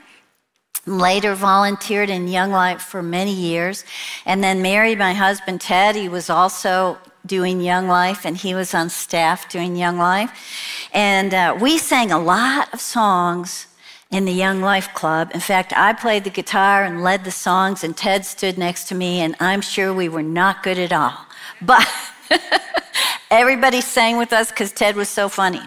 Later 0.88 1.34
volunteered 1.34 2.10
in 2.10 2.28
Young 2.28 2.50
Life 2.50 2.82
for 2.82 3.02
many 3.02 3.32
years. 3.32 3.84
And 4.24 4.42
then 4.42 4.62
married 4.62 4.98
my 4.98 5.14
husband 5.14 5.60
Ted. 5.60 5.96
He 5.96 6.08
was 6.08 6.30
also 6.30 6.98
doing 7.26 7.60
Young 7.60 7.86
Life, 7.86 8.24
and 8.24 8.36
he 8.36 8.54
was 8.54 8.74
on 8.74 8.90
staff 8.90 9.48
doing 9.48 9.76
Young 9.76 9.98
Life. 9.98 10.88
And 10.92 11.34
uh, 11.34 11.56
we 11.60 11.78
sang 11.78 12.10
a 12.10 12.18
lot 12.18 12.72
of 12.72 12.80
songs 12.80 13.66
in 14.10 14.24
the 14.24 14.32
Young 14.32 14.62
Life 14.62 14.92
Club. 14.94 15.30
In 15.34 15.40
fact, 15.40 15.72
I 15.76 15.92
played 15.92 16.24
the 16.24 16.30
guitar 16.30 16.84
and 16.84 17.04
led 17.04 17.24
the 17.24 17.30
songs, 17.30 17.84
and 17.84 17.96
Ted 17.96 18.24
stood 18.24 18.56
next 18.56 18.88
to 18.88 18.94
me, 18.94 19.20
and 19.20 19.36
I'm 19.38 19.60
sure 19.60 19.92
we 19.92 20.08
were 20.08 20.22
not 20.22 20.62
good 20.62 20.78
at 20.78 20.92
all. 20.92 21.26
But 21.60 21.86
everybody 23.30 23.80
sang 23.80 24.16
with 24.16 24.32
us 24.32 24.50
because 24.50 24.72
Ted 24.72 24.96
was 24.96 25.08
so 25.08 25.28
funny. 25.28 25.62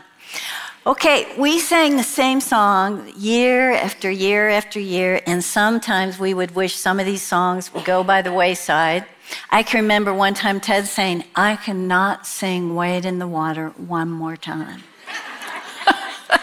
Okay, 0.83 1.31
we 1.37 1.59
sang 1.59 1.97
the 1.97 2.01
same 2.01 2.41
song 2.41 3.13
year 3.15 3.71
after 3.71 4.09
year 4.09 4.49
after 4.49 4.79
year, 4.79 5.21
and 5.27 5.43
sometimes 5.43 6.17
we 6.17 6.33
would 6.33 6.55
wish 6.55 6.75
some 6.75 6.99
of 6.99 7.05
these 7.05 7.21
songs 7.21 7.71
would 7.71 7.85
go 7.85 8.03
by 8.03 8.23
the 8.23 8.33
wayside. 8.33 9.05
I 9.51 9.61
can 9.61 9.81
remember 9.81 10.11
one 10.11 10.33
time 10.33 10.59
Ted 10.59 10.87
saying, 10.87 11.25
I 11.35 11.55
cannot 11.55 12.25
sing 12.25 12.73
Wade 12.73 13.05
in 13.05 13.19
the 13.19 13.27
Water 13.27 13.69
one 13.77 14.09
more 14.09 14.35
time. 14.35 14.81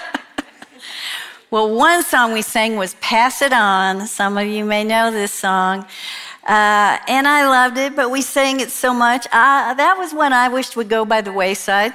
Well, 1.50 1.74
one 1.74 2.02
song 2.02 2.34
we 2.34 2.42
sang 2.42 2.76
was 2.76 2.94
Pass 2.96 3.40
It 3.40 3.54
On. 3.54 4.06
Some 4.06 4.36
of 4.36 4.46
you 4.46 4.66
may 4.66 4.84
know 4.84 5.10
this 5.10 5.32
song. 5.32 5.86
Uh, 6.46 6.98
and 7.08 7.26
I 7.26 7.48
loved 7.48 7.78
it, 7.78 7.96
but 7.96 8.10
we 8.10 8.20
sang 8.20 8.60
it 8.60 8.70
so 8.70 8.92
much. 8.92 9.26
Uh, 9.32 9.72
that 9.72 9.96
was 9.96 10.12
one 10.12 10.34
I 10.34 10.48
wished 10.48 10.76
would 10.76 10.90
go 10.90 11.06
by 11.06 11.22
the 11.22 11.32
wayside. 11.32 11.94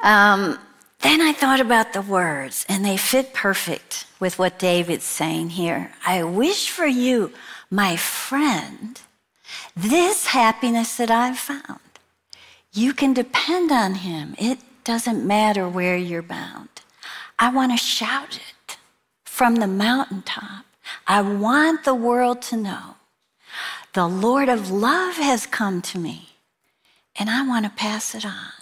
Um, 0.00 0.58
then 1.00 1.20
I 1.20 1.32
thought 1.32 1.60
about 1.60 1.92
the 1.92 2.02
words, 2.02 2.66
and 2.68 2.84
they 2.84 2.96
fit 2.96 3.32
perfect 3.32 4.06
with 4.18 4.38
what 4.38 4.58
David's 4.58 5.04
saying 5.04 5.50
here. 5.50 5.92
I 6.06 6.24
wish 6.24 6.70
for 6.70 6.86
you, 6.86 7.32
my 7.70 7.96
friend, 7.96 9.00
this 9.76 10.26
happiness 10.26 10.96
that 10.96 11.10
I've 11.10 11.38
found. 11.38 11.80
You 12.72 12.92
can 12.92 13.14
depend 13.14 13.70
on 13.70 13.94
him. 13.96 14.34
It 14.38 14.58
doesn't 14.84 15.26
matter 15.26 15.68
where 15.68 15.96
you're 15.96 16.22
bound. 16.22 16.68
I 17.38 17.50
want 17.50 17.72
to 17.72 17.78
shout 17.78 18.36
it 18.36 18.76
from 19.24 19.56
the 19.56 19.66
mountaintop. 19.66 20.64
I 21.06 21.22
want 21.22 21.84
the 21.84 21.94
world 21.94 22.42
to 22.42 22.56
know 22.56 22.96
the 23.92 24.06
Lord 24.06 24.48
of 24.48 24.70
love 24.70 25.16
has 25.16 25.46
come 25.46 25.80
to 25.82 25.98
me, 25.98 26.30
and 27.16 27.30
I 27.30 27.46
want 27.46 27.64
to 27.64 27.70
pass 27.70 28.14
it 28.14 28.24
on. 28.24 28.57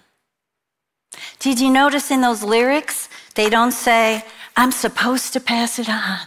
Did 1.38 1.60
you 1.60 1.70
notice 1.70 2.10
in 2.10 2.20
those 2.20 2.42
lyrics, 2.42 3.08
they 3.34 3.50
don't 3.50 3.72
say, 3.72 4.24
I'm 4.56 4.72
supposed 4.72 5.32
to 5.34 5.40
pass 5.40 5.78
it 5.78 5.88
on. 5.88 6.20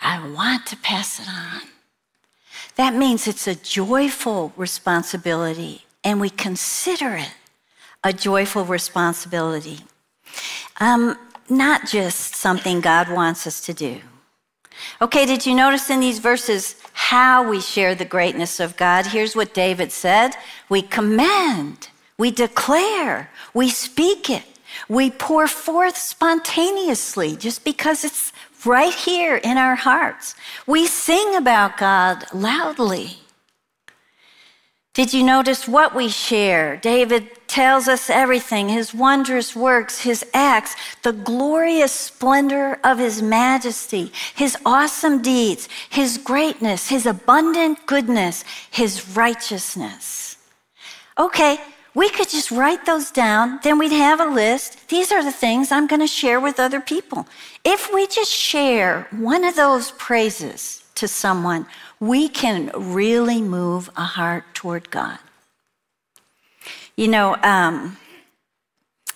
I 0.00 0.28
want 0.28 0.66
to 0.66 0.76
pass 0.76 1.20
it 1.20 1.28
on. 1.28 1.62
That 2.76 2.94
means 2.94 3.26
it's 3.26 3.46
a 3.46 3.54
joyful 3.54 4.52
responsibility, 4.56 5.84
and 6.02 6.20
we 6.20 6.30
consider 6.30 7.16
it 7.16 7.34
a 8.04 8.12
joyful 8.12 8.64
responsibility. 8.64 9.80
Um, 10.80 11.16
not 11.48 11.86
just 11.86 12.34
something 12.34 12.80
God 12.80 13.10
wants 13.10 13.46
us 13.46 13.64
to 13.66 13.74
do. 13.74 14.00
Okay, 15.00 15.26
did 15.26 15.46
you 15.46 15.54
notice 15.54 15.90
in 15.90 16.00
these 16.00 16.18
verses 16.18 16.76
how 16.92 17.48
we 17.48 17.60
share 17.60 17.94
the 17.94 18.04
greatness 18.04 18.58
of 18.58 18.76
God? 18.76 19.06
Here's 19.06 19.36
what 19.36 19.54
David 19.54 19.92
said 19.92 20.34
We 20.68 20.82
commend, 20.82 21.88
we 22.18 22.30
declare, 22.30 23.30
we 23.54 23.68
speak 23.70 24.30
it, 24.30 24.44
we 24.88 25.10
pour 25.10 25.46
forth 25.46 25.96
spontaneously 25.96 27.36
just 27.36 27.64
because 27.64 28.04
it's 28.04 28.32
right 28.64 28.94
here 28.94 29.36
in 29.36 29.58
our 29.58 29.74
hearts. 29.74 30.34
We 30.66 30.86
sing 30.86 31.34
about 31.34 31.76
God 31.76 32.24
loudly. 32.32 33.18
Did 34.94 35.14
you 35.14 35.22
notice 35.22 35.66
what 35.66 35.94
we 35.94 36.10
share? 36.10 36.76
David 36.76 37.48
tells 37.48 37.88
us 37.88 38.10
everything 38.10 38.68
his 38.68 38.92
wondrous 38.92 39.56
works, 39.56 40.02
his 40.02 40.24
acts, 40.34 40.76
the 41.02 41.14
glorious 41.14 41.92
splendor 41.92 42.78
of 42.84 42.98
his 42.98 43.22
majesty, 43.22 44.12
his 44.34 44.54
awesome 44.66 45.22
deeds, 45.22 45.66
his 45.88 46.18
greatness, 46.18 46.88
his 46.88 47.06
abundant 47.06 47.86
goodness, 47.86 48.44
his 48.70 49.16
righteousness. 49.16 50.36
Okay, 51.18 51.58
we 51.94 52.08
could 52.08 52.28
just 52.28 52.50
write 52.50 52.86
those 52.86 53.10
down, 53.10 53.60
then 53.62 53.78
we'd 53.78 53.92
have 53.92 54.20
a 54.20 54.24
list. 54.24 54.88
These 54.88 55.12
are 55.12 55.22
the 55.22 55.32
things 55.32 55.70
I'm 55.70 55.86
going 55.86 56.00
to 56.00 56.06
share 56.06 56.40
with 56.40 56.58
other 56.58 56.80
people. 56.80 57.26
If 57.64 57.92
we 57.92 58.06
just 58.06 58.32
share 58.32 59.06
one 59.10 59.44
of 59.44 59.56
those 59.56 59.90
praises 59.92 60.84
to 60.94 61.06
someone, 61.06 61.66
we 62.00 62.28
can 62.28 62.70
really 62.74 63.42
move 63.42 63.90
a 63.96 64.04
heart 64.04 64.44
toward 64.54 64.90
God. 64.90 65.18
You 66.96 67.08
know, 67.08 67.36
um, 67.42 67.98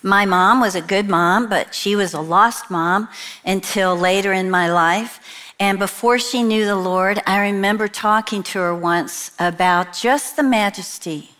my 0.03 0.27
mom 0.27 0.61
was 0.61 0.75
a 0.75 0.83
good 0.83 1.09
mom, 1.09 1.49
but 1.49 1.75
she 1.75 1.97
was 1.97 2.13
a 2.13 2.21
lost 2.21 2.71
mom 2.71 3.09
until 3.45 3.97
later 3.97 4.33
in 4.33 4.51
my 4.51 4.71
life. 4.71 5.21
And 5.59 5.79
before 5.79 6.19
she 6.19 6.43
knew 6.43 6.67
the 6.67 6.77
Lord, 6.77 7.23
I 7.27 7.41
remember 7.41 7.89
talking 7.89 8.43
to 8.45 8.59
her 8.59 8.75
once 8.75 9.33
about 9.39 9.95
just 9.95 10.37
the 10.37 10.43
majesty 10.43 11.31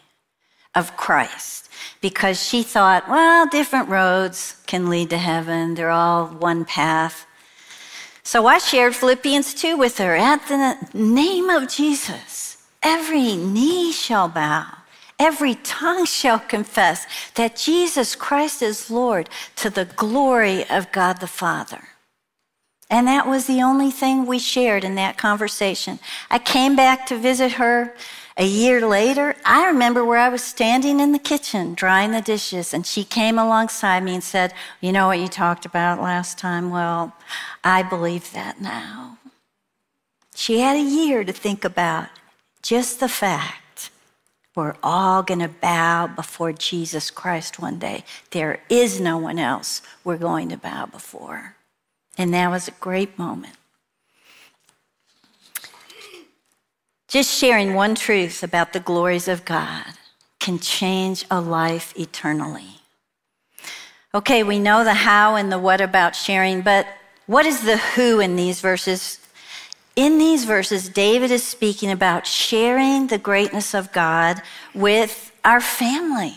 of 0.77 0.97
Christ 0.97 1.69
because 2.01 2.41
she 2.41 2.63
thought, 2.63 3.09
well, 3.09 3.47
different 3.49 3.89
roads 3.89 4.63
can 4.67 4.89
lead 4.89 5.11
to 5.11 5.19
heaven, 5.19 5.75
they're 5.75 5.91
all 5.91 6.27
one 6.27 6.65
path. 6.65 7.27
So 8.23 8.47
I 8.47 8.59
shared 8.59 8.95
Philippians 8.95 9.55
2 9.55 9.77
with 9.77 9.99
her. 9.99 10.15
At 10.15 10.47
the 10.49 10.77
name 10.95 11.49
of 11.49 11.69
Jesus, 11.69 12.65
every 12.83 13.37
knee 13.37 13.93
shall 13.93 14.29
bow, 14.29 14.67
every 15.19 15.55
tongue 15.57 16.05
shall 16.05 16.39
confess 16.39 17.07
that 17.35 17.57
Jesus 17.57 18.15
Christ 18.15 18.63
is 18.63 18.91
Lord 18.91 19.29
to 19.57 19.71
the 19.71 19.85
glory 19.85 20.69
of 20.69 20.93
God 20.93 21.21
the 21.21 21.27
Father. 21.27 21.89
And 22.89 23.09
that 23.09 23.27
was 23.27 23.47
the 23.47 23.63
only 23.63 23.91
thing 23.91 24.27
we 24.27 24.39
shared 24.39 24.85
in 24.85 24.95
that 24.95 25.19
conversation. 25.19 25.99
I 26.31 26.39
came 26.39 26.77
back 26.77 27.07
to 27.07 27.19
visit 27.19 27.53
her 27.53 27.95
a 28.37 28.47
year 28.47 28.87
later, 28.87 29.35
I 29.45 29.67
remember 29.67 30.05
where 30.05 30.19
I 30.19 30.29
was 30.29 30.43
standing 30.43 31.01
in 31.01 31.13
the 31.13 31.19
kitchen 31.19 31.75
drying 31.75 32.11
the 32.13 32.21
dishes, 32.21 32.75
and 32.75 32.87
she 32.87 33.03
came 33.03 33.39
alongside 33.39 34.03
me 34.03 34.15
and 34.15 34.23
said, 34.23 34.53
You 34.81 34.93
know 34.93 35.07
what 35.07 35.21
you 35.21 35.29
talked 35.29 35.65
about 35.65 36.03
last 36.03 36.39
time? 36.39 36.71
Well, 36.71 37.15
I 37.65 37.83
believe 37.83 38.33
that 38.33 38.61
now. 38.61 39.19
She 40.35 40.61
had 40.61 40.77
a 40.77 40.81
year 40.81 41.25
to 41.25 41.33
think 41.33 41.65
about, 41.65 42.09
just 42.63 43.01
the 43.01 43.09
fact 43.09 43.91
we're 44.55 44.77
all 44.83 45.23
going 45.23 45.41
to 45.41 45.49
bow 45.49 46.07
before 46.07 46.53
Jesus 46.53 47.11
Christ 47.11 47.59
one 47.59 47.79
day. 47.79 48.05
There 48.33 48.61
is 48.69 49.01
no 49.01 49.17
one 49.17 49.39
else 49.39 49.81
we're 50.05 50.19
going 50.19 50.51
to 50.51 50.57
bow 50.59 50.87
before. 50.87 51.57
And 52.19 52.35
that 52.35 52.51
was 52.51 52.69
a 52.69 52.73
great 52.73 53.19
moment. 53.19 53.57
Just 57.17 57.39
sharing 57.39 57.73
one 57.73 57.95
truth 57.95 58.43
about 58.43 58.75
the 58.75 58.79
glories 58.79 59.27
of 59.27 59.47
God 59.47 59.87
can 60.39 60.59
change 60.59 61.25
a 61.31 61.41
life 61.41 61.95
eternally. 61.99 62.83
Okay, 64.15 64.43
we 64.43 64.59
know 64.59 64.85
the 64.85 64.93
how 64.93 65.35
and 65.35 65.51
the 65.51 65.59
what 65.59 65.81
about 65.81 66.15
sharing, 66.15 66.61
but 66.61 66.87
what 67.25 67.47
is 67.47 67.63
the 67.63 67.79
who 67.79 68.21
in 68.21 68.37
these 68.37 68.61
verses? 68.61 69.19
In 69.97 70.19
these 70.19 70.45
verses, 70.45 70.91
David 70.91 71.31
is 71.31 71.43
speaking 71.43 71.91
about 71.91 72.27
sharing 72.27 73.07
the 73.07 73.17
greatness 73.17 73.73
of 73.73 73.93
God 73.93 74.43
with 74.75 75.33
our 75.43 75.63
family 75.63 76.35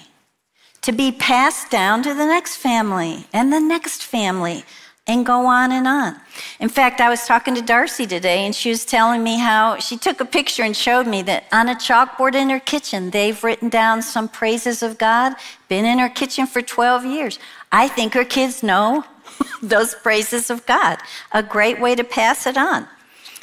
to 0.83 0.93
be 0.93 1.11
passed 1.11 1.69
down 1.69 2.03
to 2.03 2.13
the 2.13 2.25
next 2.25 2.55
family 2.55 3.27
and 3.33 3.51
the 3.51 3.59
next 3.59 4.01
family 4.01 4.63
and 5.09 5.25
go 5.25 5.47
on 5.47 5.71
and 5.71 5.87
on. 5.87 6.15
In 6.59 6.69
fact, 6.69 7.01
I 7.01 7.09
was 7.09 7.25
talking 7.25 7.55
to 7.55 7.63
Darcy 7.63 8.05
today, 8.05 8.45
and 8.45 8.53
she 8.53 8.69
was 8.69 8.85
telling 8.85 9.23
me 9.23 9.39
how 9.39 9.77
she 9.79 9.97
took 9.97 10.21
a 10.21 10.25
picture 10.25 10.61
and 10.61 10.77
showed 10.77 11.07
me 11.07 11.23
that 11.23 11.45
on 11.51 11.67
a 11.67 11.73
chalkboard 11.73 12.35
in 12.35 12.51
her 12.51 12.59
kitchen, 12.59 13.09
they've 13.09 13.43
written 13.43 13.69
down 13.69 14.03
some 14.03 14.29
praises 14.29 14.83
of 14.83 14.99
God, 14.99 15.33
been 15.67 15.83
in 15.83 15.97
her 15.97 16.09
kitchen 16.09 16.45
for 16.45 16.61
12 16.61 17.05
years. 17.05 17.39
I 17.71 17.87
think 17.87 18.13
her 18.13 18.23
kids 18.23 18.61
know 18.61 19.03
those 19.63 19.95
praises 19.95 20.51
of 20.51 20.63
God. 20.67 20.99
A 21.31 21.41
great 21.41 21.81
way 21.81 21.95
to 21.95 22.03
pass 22.03 22.45
it 22.45 22.55
on. 22.55 22.87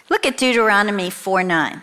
Look 0.08 0.24
at 0.24 0.38
Deuteronomy 0.38 1.10
4 1.10 1.42
9. 1.42 1.82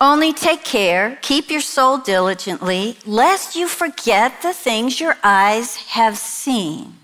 Only 0.00 0.32
take 0.32 0.62
care, 0.62 1.18
keep 1.22 1.50
your 1.50 1.60
soul 1.60 1.98
diligently, 1.98 2.98
lest 3.04 3.56
you 3.56 3.66
forget 3.66 4.42
the 4.42 4.52
things 4.52 5.00
your 5.00 5.16
eyes 5.24 5.74
have 5.88 6.16
seen, 6.16 6.94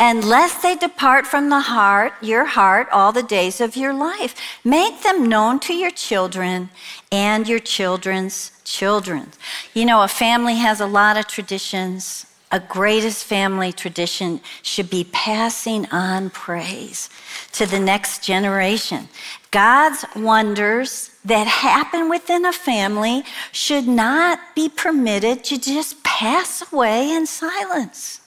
and 0.00 0.24
lest 0.24 0.62
they 0.62 0.74
depart 0.74 1.26
from 1.26 1.50
the 1.50 1.60
heart, 1.60 2.14
your 2.22 2.46
heart, 2.46 2.88
all 2.90 3.12
the 3.12 3.22
days 3.22 3.60
of 3.60 3.76
your 3.76 3.92
life. 3.92 4.34
Make 4.64 5.02
them 5.02 5.28
known 5.28 5.60
to 5.60 5.74
your 5.74 5.90
children 5.90 6.70
and 7.10 7.46
your 7.46 7.58
children's 7.58 8.52
children. 8.64 9.32
You 9.74 9.84
know, 9.84 10.02
a 10.02 10.08
family 10.08 10.56
has 10.56 10.80
a 10.80 10.86
lot 10.86 11.18
of 11.18 11.26
traditions. 11.26 12.24
A 12.52 12.60
greatest 12.60 13.24
family 13.24 13.72
tradition 13.72 14.42
should 14.62 14.90
be 14.90 15.04
passing 15.10 15.86
on 15.90 16.28
praise 16.28 17.08
to 17.52 17.64
the 17.64 17.80
next 17.80 18.22
generation. 18.22 19.08
God's 19.50 20.04
wonders 20.14 21.10
that 21.24 21.46
happen 21.46 22.10
within 22.10 22.44
a 22.44 22.52
family 22.52 23.24
should 23.52 23.88
not 23.88 24.38
be 24.54 24.68
permitted 24.68 25.44
to 25.44 25.58
just 25.58 26.04
pass 26.04 26.70
away 26.70 27.10
in 27.10 27.24
silence. 27.26 28.20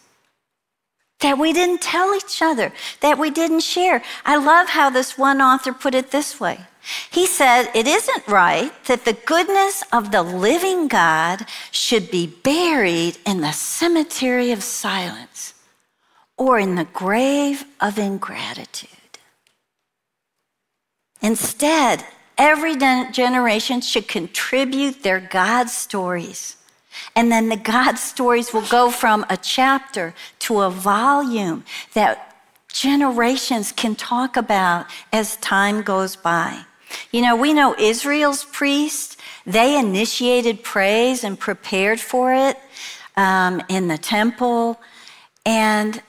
That 1.20 1.38
we 1.38 1.54
didn't 1.54 1.82
tell 1.82 2.16
each 2.16 2.42
other, 2.42 2.74
that 3.02 3.20
we 3.20 3.30
didn't 3.30 3.62
share. 3.62 4.02
I 4.26 4.38
love 4.38 4.70
how 4.70 4.90
this 4.90 5.20
one 5.20 5.40
author 5.40 5.72
put 5.72 5.94
it 5.94 6.10
this 6.10 6.40
way. 6.40 6.62
He 7.12 7.26
said, 7.26 7.70
It 7.74 7.88
isn't 7.88 8.28
right 8.28 8.72
that 8.86 9.06
the 9.06 9.14
goodness 9.14 9.84
of 9.92 10.12
the 10.12 10.24
living 10.24 10.88
God 10.88 11.46
should 11.72 12.12
be 12.12 12.28
buried 12.28 13.18
in 13.26 13.42
the 13.42 13.52
cemetery 13.52 14.52
of 14.52 14.64
silence 14.64 15.54
or 16.38 16.60
in 16.60 16.76
the 16.76 16.86
grave 16.86 17.66
of 17.80 17.98
ingratitude. 17.98 18.90
Instead, 21.22 22.06
every 22.38 22.76
generation 22.76 23.82
should 23.82 24.08
contribute 24.08 25.02
their 25.02 25.20
God 25.20 25.70
stories. 25.70 26.58
And 27.16 27.32
then 27.32 27.50
the 27.50 27.58
God 27.58 27.98
stories 27.98 28.54
will 28.54 28.66
go 28.68 28.90
from 28.90 29.26
a 29.30 29.38
chapter 29.38 30.14
to 30.40 30.62
a 30.62 30.70
volume 30.70 31.64
that 31.94 32.36
generations 32.72 33.72
can 33.72 33.96
talk 33.96 34.36
about 34.38 34.86
as 35.12 35.38
time 35.38 35.82
goes 35.82 36.16
by. 36.16 36.66
You 37.12 37.22
know, 37.22 37.36
we 37.36 37.54
know 37.54 37.76
Israel's 37.78 38.46
priests, 38.46 39.18
they 39.46 39.78
initiated 39.78 40.64
praise 40.64 41.24
and 41.24 41.40
prepared 41.40 42.00
for 42.00 42.34
it 42.34 42.58
um, 43.16 43.62
in 43.70 43.88
the 43.88 43.98
temple, 43.98 44.80
and 45.46 46.02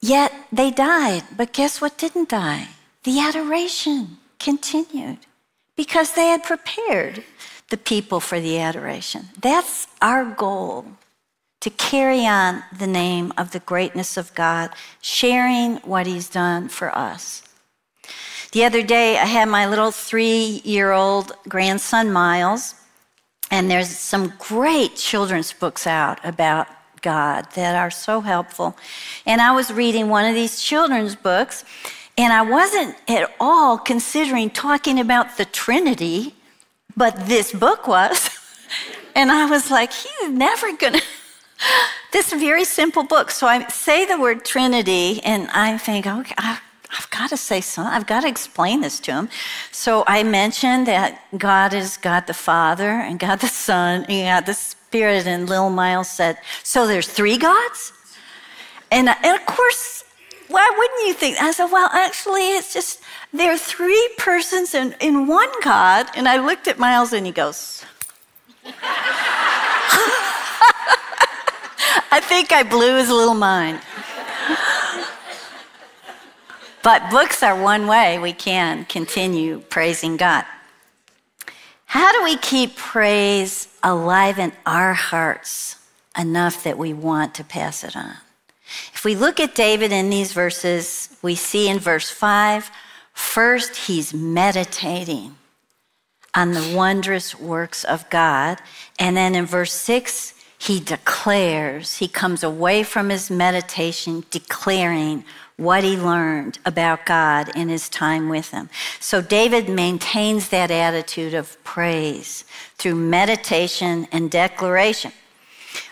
yet 0.00 0.32
they 0.50 0.70
died. 0.70 1.24
But 1.36 1.52
guess 1.52 1.80
what 1.80 1.98
didn't 1.98 2.28
die? 2.28 2.68
The 3.04 3.20
adoration 3.20 4.18
continued 4.38 5.18
because 5.76 6.12
they 6.12 6.26
had 6.26 6.42
prepared 6.42 7.24
the 7.70 7.76
people 7.76 8.20
for 8.20 8.40
the 8.40 8.58
adoration. 8.58 9.28
That's 9.40 9.86
our 10.02 10.24
goal 10.24 10.84
to 11.60 11.70
carry 11.70 12.26
on 12.26 12.62
the 12.76 12.86
name 12.86 13.32
of 13.36 13.52
the 13.52 13.60
greatness 13.60 14.16
of 14.16 14.34
God, 14.34 14.70
sharing 15.00 15.76
what 15.76 16.06
He's 16.06 16.28
done 16.28 16.68
for 16.68 16.96
us. 16.96 17.42
The 18.52 18.64
other 18.64 18.82
day, 18.82 19.16
I 19.16 19.26
had 19.26 19.48
my 19.48 19.66
little 19.66 19.92
three 19.92 20.60
year 20.64 20.90
old 20.90 21.32
grandson, 21.48 22.12
Miles, 22.12 22.74
and 23.48 23.70
there's 23.70 23.88
some 23.88 24.32
great 24.38 24.96
children's 24.96 25.52
books 25.52 25.86
out 25.86 26.18
about 26.24 26.66
God 27.00 27.46
that 27.54 27.76
are 27.76 27.92
so 27.92 28.20
helpful. 28.20 28.76
And 29.24 29.40
I 29.40 29.52
was 29.52 29.72
reading 29.72 30.08
one 30.08 30.24
of 30.24 30.34
these 30.34 30.60
children's 30.60 31.14
books, 31.14 31.64
and 32.18 32.32
I 32.32 32.42
wasn't 32.42 32.96
at 33.08 33.32
all 33.38 33.78
considering 33.78 34.50
talking 34.50 34.98
about 34.98 35.36
the 35.36 35.44
Trinity, 35.44 36.34
but 36.96 37.28
this 37.28 37.52
book 37.52 37.86
was. 37.86 38.30
and 39.14 39.30
I 39.30 39.46
was 39.46 39.70
like, 39.70 39.92
he's 39.92 40.28
never 40.28 40.76
going 40.76 40.94
to. 40.98 41.02
this 42.12 42.32
very 42.32 42.64
simple 42.64 43.04
book. 43.04 43.30
So 43.30 43.46
I 43.46 43.68
say 43.68 44.06
the 44.06 44.18
word 44.18 44.44
Trinity, 44.44 45.22
and 45.22 45.48
I 45.52 45.78
think, 45.78 46.08
okay, 46.08 46.34
I've 46.96 47.08
got 47.10 47.30
to 47.30 47.36
say 47.36 47.60
something. 47.60 47.92
I've 47.92 48.06
got 48.06 48.22
to 48.22 48.28
explain 48.28 48.80
this 48.80 48.98
to 49.00 49.12
him. 49.12 49.28
So 49.70 50.04
I 50.06 50.22
mentioned 50.22 50.86
that 50.86 51.22
God 51.38 51.72
is 51.72 51.96
God 51.96 52.26
the 52.26 52.34
Father 52.34 52.90
and 52.90 53.18
God 53.18 53.40
the 53.40 53.48
Son 53.48 54.04
and 54.08 54.26
God 54.26 54.46
the 54.46 54.54
Spirit. 54.54 55.26
And 55.26 55.48
Lil 55.48 55.70
Miles 55.70 56.10
said, 56.10 56.38
So 56.62 56.86
there's 56.86 57.08
three 57.08 57.36
gods? 57.36 57.92
And, 58.90 59.08
and 59.08 59.40
of 59.40 59.46
course, 59.46 60.04
why 60.48 60.68
wouldn't 60.76 61.06
you 61.06 61.14
think? 61.14 61.40
I 61.40 61.52
said, 61.52 61.66
well, 61.66 61.88
actually, 61.92 62.56
it's 62.56 62.72
just 62.74 63.00
there 63.32 63.52
are 63.52 63.58
three 63.58 64.10
persons 64.18 64.74
in, 64.74 64.96
in 65.00 65.28
one 65.28 65.48
God. 65.62 66.08
And 66.16 66.28
I 66.28 66.44
looked 66.44 66.66
at 66.66 66.76
Miles 66.78 67.12
and 67.12 67.24
he 67.24 67.30
goes, 67.30 67.84
I 72.12 72.20
think 72.20 72.50
I 72.50 72.64
blew 72.64 72.96
his 72.96 73.08
little 73.08 73.34
mind. 73.34 73.80
But 76.82 77.10
books 77.10 77.42
are 77.42 77.60
one 77.60 77.86
way 77.86 78.18
we 78.18 78.32
can 78.32 78.84
continue 78.86 79.60
praising 79.60 80.16
God. 80.16 80.44
How 81.86 82.12
do 82.12 82.22
we 82.22 82.36
keep 82.36 82.76
praise 82.76 83.68
alive 83.82 84.38
in 84.38 84.52
our 84.64 84.94
hearts 84.94 85.76
enough 86.16 86.62
that 86.64 86.78
we 86.78 86.92
want 86.92 87.34
to 87.34 87.44
pass 87.44 87.82
it 87.82 87.96
on? 87.96 88.14
If 88.94 89.04
we 89.04 89.16
look 89.16 89.40
at 89.40 89.54
David 89.54 89.90
in 89.90 90.10
these 90.10 90.32
verses, 90.32 91.16
we 91.22 91.34
see 91.34 91.68
in 91.68 91.78
verse 91.78 92.08
5, 92.08 92.70
first 93.12 93.74
he's 93.74 94.14
meditating 94.14 95.34
on 96.34 96.52
the 96.52 96.72
wondrous 96.76 97.38
works 97.38 97.82
of 97.82 98.08
God. 98.08 98.60
And 98.98 99.16
then 99.16 99.34
in 99.34 99.46
verse 99.46 99.72
6, 99.72 100.34
he 100.58 100.78
declares, 100.78 101.96
he 101.96 102.06
comes 102.06 102.44
away 102.44 102.82
from 102.82 103.08
his 103.08 103.30
meditation 103.30 104.24
declaring 104.30 105.24
what 105.60 105.84
he 105.84 105.96
learned 105.96 106.58
about 106.64 107.04
God 107.04 107.54
in 107.54 107.68
his 107.68 107.88
time 107.90 108.30
with 108.30 108.50
him. 108.50 108.70
So 108.98 109.20
David 109.20 109.68
maintains 109.68 110.48
that 110.48 110.70
attitude 110.70 111.34
of 111.34 111.62
praise 111.64 112.44
through 112.78 112.94
meditation 112.94 114.08
and 114.10 114.30
declaration. 114.30 115.12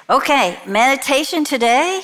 Okay, 0.08 0.58
meditation 0.66 1.44
today 1.44 2.00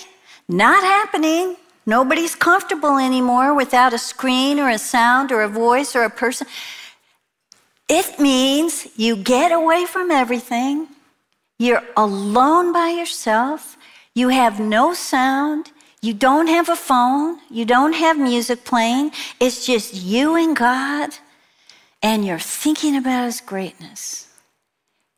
not 0.46 0.84
happening. 0.84 1.56
Nobody's 1.86 2.34
comfortable 2.34 2.98
anymore 2.98 3.54
without 3.54 3.94
a 3.94 3.98
screen 3.98 4.58
or 4.58 4.68
a 4.68 4.78
sound 4.78 5.32
or 5.32 5.42
a 5.42 5.48
voice 5.48 5.96
or 5.96 6.04
a 6.04 6.10
person. 6.10 6.46
It 7.88 8.18
means 8.18 8.88
you 8.96 9.16
get 9.16 9.52
away 9.52 9.86
from 9.86 10.10
everything. 10.10 10.88
You're 11.58 11.82
alone 11.96 12.72
by 12.72 12.90
yourself. 12.90 13.78
You 14.14 14.28
have 14.28 14.60
no 14.60 14.92
sound. 14.92 15.70
You 16.04 16.12
don't 16.12 16.48
have 16.48 16.68
a 16.68 16.76
phone. 16.76 17.38
You 17.48 17.64
don't 17.64 17.94
have 17.94 18.18
music 18.18 18.66
playing. 18.66 19.12
It's 19.40 19.64
just 19.64 19.94
you 19.94 20.36
and 20.36 20.54
God. 20.54 21.16
And 22.02 22.26
you're 22.26 22.38
thinking 22.38 22.94
about 22.94 23.24
His 23.24 23.40
greatness. 23.40 24.28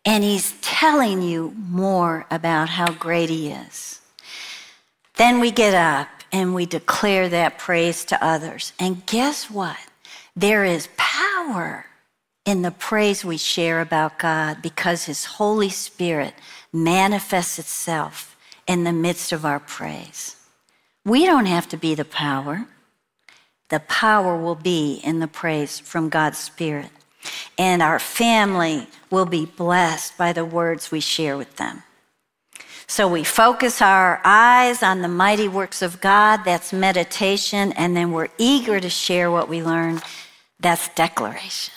And 0.04 0.22
He's 0.22 0.54
telling 0.60 1.22
you 1.22 1.52
more 1.58 2.24
about 2.30 2.68
how 2.68 2.92
great 2.92 3.30
He 3.30 3.48
is. 3.48 4.00
Then 5.16 5.40
we 5.40 5.50
get 5.50 5.74
up 5.74 6.06
and 6.30 6.54
we 6.54 6.66
declare 6.66 7.28
that 7.30 7.58
praise 7.58 8.04
to 8.04 8.24
others. 8.24 8.72
And 8.78 9.04
guess 9.06 9.50
what? 9.50 9.80
There 10.36 10.64
is 10.64 10.88
power 10.96 11.86
in 12.44 12.62
the 12.62 12.70
praise 12.70 13.24
we 13.24 13.38
share 13.38 13.80
about 13.80 14.20
God 14.20 14.62
because 14.62 15.06
His 15.06 15.24
Holy 15.24 15.70
Spirit 15.70 16.34
manifests 16.72 17.58
itself 17.58 18.36
in 18.68 18.84
the 18.84 18.92
midst 18.92 19.32
of 19.32 19.44
our 19.44 19.58
praise. 19.58 20.36
We 21.06 21.24
don't 21.24 21.46
have 21.46 21.68
to 21.68 21.76
be 21.76 21.94
the 21.94 22.04
power. 22.04 22.66
The 23.68 23.78
power 23.78 24.36
will 24.36 24.56
be 24.56 25.00
in 25.04 25.20
the 25.20 25.28
praise 25.28 25.78
from 25.78 26.08
God's 26.08 26.36
Spirit. 26.36 26.90
And 27.56 27.80
our 27.80 28.00
family 28.00 28.88
will 29.08 29.24
be 29.24 29.46
blessed 29.46 30.18
by 30.18 30.32
the 30.32 30.44
words 30.44 30.90
we 30.90 30.98
share 30.98 31.36
with 31.36 31.56
them. 31.56 31.84
So 32.88 33.06
we 33.06 33.22
focus 33.22 33.80
our 33.80 34.20
eyes 34.24 34.82
on 34.82 35.00
the 35.02 35.08
mighty 35.08 35.46
works 35.46 35.80
of 35.80 36.00
God, 36.00 36.42
that's 36.44 36.72
meditation, 36.72 37.72
and 37.72 37.96
then 37.96 38.10
we're 38.10 38.28
eager 38.36 38.80
to 38.80 38.90
share 38.90 39.30
what 39.30 39.48
we 39.48 39.62
learn, 39.62 40.00
that's 40.58 40.88
declaration. 40.88 41.74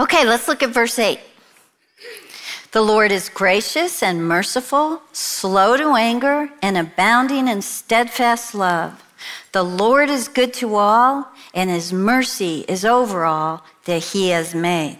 Okay, 0.00 0.26
let's 0.26 0.48
look 0.48 0.62
at 0.62 0.70
verse 0.70 0.98
8. 0.98 1.18
The 2.74 2.82
Lord 2.82 3.12
is 3.12 3.28
gracious 3.28 4.02
and 4.02 4.26
merciful, 4.26 5.00
slow 5.12 5.76
to 5.76 5.94
anger, 5.94 6.50
and 6.60 6.76
abounding 6.76 7.46
in 7.46 7.62
steadfast 7.62 8.52
love. 8.52 9.00
The 9.52 9.62
Lord 9.62 10.10
is 10.10 10.26
good 10.26 10.52
to 10.54 10.74
all, 10.74 11.28
and 11.54 11.70
his 11.70 11.92
mercy 11.92 12.64
is 12.66 12.84
over 12.84 13.24
all 13.24 13.62
that 13.84 14.02
he 14.02 14.30
has 14.30 14.56
made. 14.56 14.98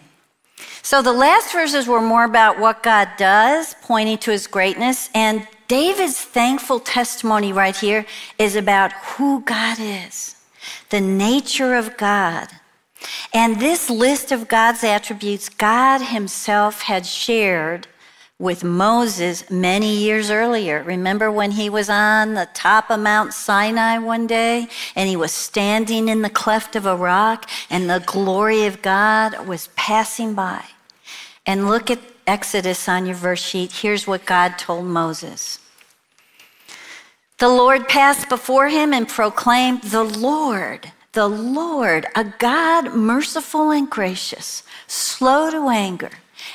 So 0.83 1.03
the 1.03 1.13
last 1.13 1.51
verses 1.51 1.89
were 1.89 2.01
more 2.01 2.23
about 2.23 2.61
what 2.61 2.85
God 2.85 3.09
does, 3.19 3.75
pointing 3.83 4.19
to 4.19 4.31
his 4.31 4.47
greatness. 4.47 5.11
And 5.13 5.45
David's 5.67 6.21
thankful 6.21 6.79
testimony 6.79 7.53
right 7.53 7.75
here 7.75 8.07
is 8.39 8.55
about 8.55 8.93
who 8.93 9.41
God 9.41 9.79
is, 9.81 10.37
the 10.91 11.01
nature 11.01 11.75
of 11.75 11.97
God. 11.97 12.47
And 13.33 13.61
this 13.61 13.91
list 13.91 14.33
of 14.33 14.49
God's 14.49 14.85
attributes, 14.85 15.49
God 15.49 16.01
himself 16.01 16.83
had 16.83 17.07
shared 17.07 17.87
with 18.39 18.65
Moses 18.65 19.49
many 19.49 19.97
years 19.97 20.31
earlier. 20.31 20.83
Remember 20.83 21.31
when 21.31 21.53
he 21.53 21.71
was 21.71 21.89
on 21.89 22.35
the 22.35 22.49
top 22.53 22.91
of 22.91 23.01
Mount 23.01 23.33
Sinai 23.33 23.99
one 23.99 24.27
day 24.27 24.69
and 24.97 25.09
he 25.09 25.17
was 25.17 25.33
standing 25.33 26.09
in 26.09 26.23
the 26.23 26.31
cleft 26.31 26.75
of 26.75 26.85
a 26.85 26.97
rock 26.97 27.49
and 27.71 27.89
the 27.89 28.03
glory 28.07 28.67
of 28.67 28.83
God 28.83 29.47
was 29.47 29.69
passing 29.77 30.35
by? 30.35 30.65
And 31.47 31.69
look 31.69 31.91
at 31.91 32.01
Exodus 32.27 32.89
on 32.89 33.07
your 33.07 33.15
verse 33.15 33.43
sheet. 33.43 33.71
Here's 33.71 34.07
what 34.07 34.27
God 34.27 34.59
told 34.59 34.87
Moses. 34.87 35.59
The 37.39 37.49
Lord 37.49 37.89
passed 37.89 38.29
before 38.29 38.69
him 38.69 38.93
and 38.93 39.09
proclaimed, 39.09 39.83
The 39.83 40.05
Lord, 40.05 40.93
the 41.15 41.29
Lord, 41.29 42.07
a 42.15 42.25
God 42.25 42.95
merciful 42.95 43.71
and 43.71 43.89
gracious, 43.89 44.63
slow 44.87 45.51
to 45.51 45.69
anger, 45.69 46.11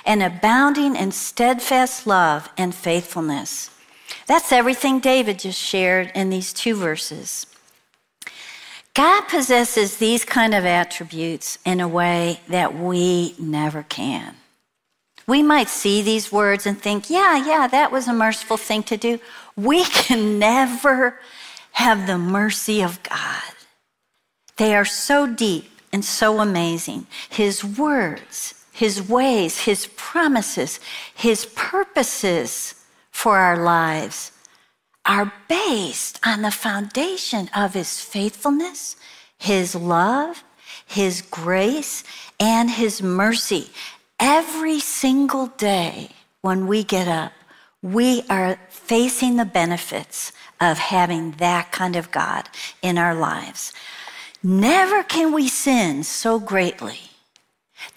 and 0.05 0.21
abounding 0.21 0.95
in 0.95 1.11
steadfast 1.11 2.05
love 2.05 2.49
and 2.57 2.75
faithfulness. 2.75 3.71
That's 4.27 4.51
everything 4.51 4.99
David 4.99 5.39
just 5.39 5.59
shared 5.59 6.11
in 6.13 6.29
these 6.29 6.53
two 6.53 6.75
verses. 6.75 7.47
God 8.93 9.21
possesses 9.21 9.97
these 9.97 10.25
kind 10.25 10.53
of 10.53 10.65
attributes 10.65 11.57
in 11.65 11.79
a 11.79 11.87
way 11.87 12.41
that 12.49 12.75
we 12.77 13.35
never 13.39 13.83
can. 13.83 14.35
We 15.25 15.43
might 15.43 15.69
see 15.69 16.01
these 16.01 16.31
words 16.31 16.65
and 16.65 16.79
think, 16.79 17.09
yeah, 17.09 17.45
yeah, 17.45 17.67
that 17.67 17.91
was 17.91 18.07
a 18.07 18.13
merciful 18.13 18.57
thing 18.57 18.83
to 18.83 18.97
do. 18.97 19.19
We 19.55 19.83
can 19.85 20.37
never 20.39 21.19
have 21.73 22.07
the 22.07 22.17
mercy 22.17 22.81
of 22.81 23.01
God. 23.03 23.53
They 24.59 24.75
are 24.75 24.85
so 24.85 25.25
deep 25.25 25.71
and 25.93 26.03
so 26.03 26.41
amazing. 26.41 27.07
His 27.29 27.63
words, 27.63 28.53
His 28.73 29.01
ways, 29.01 29.61
His 29.61 29.87
promises, 29.95 30.81
His 31.15 31.45
purposes 31.55 32.75
for 33.09 33.37
our 33.37 33.55
lives 33.55 34.33
are 35.05 35.31
based 35.47 36.19
on 36.25 36.41
the 36.41 36.51
foundation 36.51 37.49
of 37.55 37.73
His 37.73 38.01
faithfulness, 38.01 38.97
His 39.37 39.75
love, 39.75 40.43
His 40.85 41.21
grace, 41.21 42.03
and 42.37 42.69
His 42.69 43.01
mercy. 43.01 43.69
Every 44.19 44.81
single 44.81 45.47
day 45.47 46.09
when 46.41 46.67
we 46.67 46.83
get 46.83 47.07
up, 47.07 47.31
we 47.81 48.23
are 48.29 48.59
facing 48.67 49.37
the 49.37 49.45
benefits 49.45 50.33
of 50.59 50.77
having 50.77 51.31
that 51.37 51.71
kind 51.71 51.95
of 51.95 52.11
God 52.11 52.49
in 52.81 52.97
our 52.97 53.15
lives. 53.15 53.71
Never 54.41 55.03
can 55.03 55.33
we 55.33 55.49
sin 55.49 56.03
so 56.03 56.39
greatly 56.39 56.99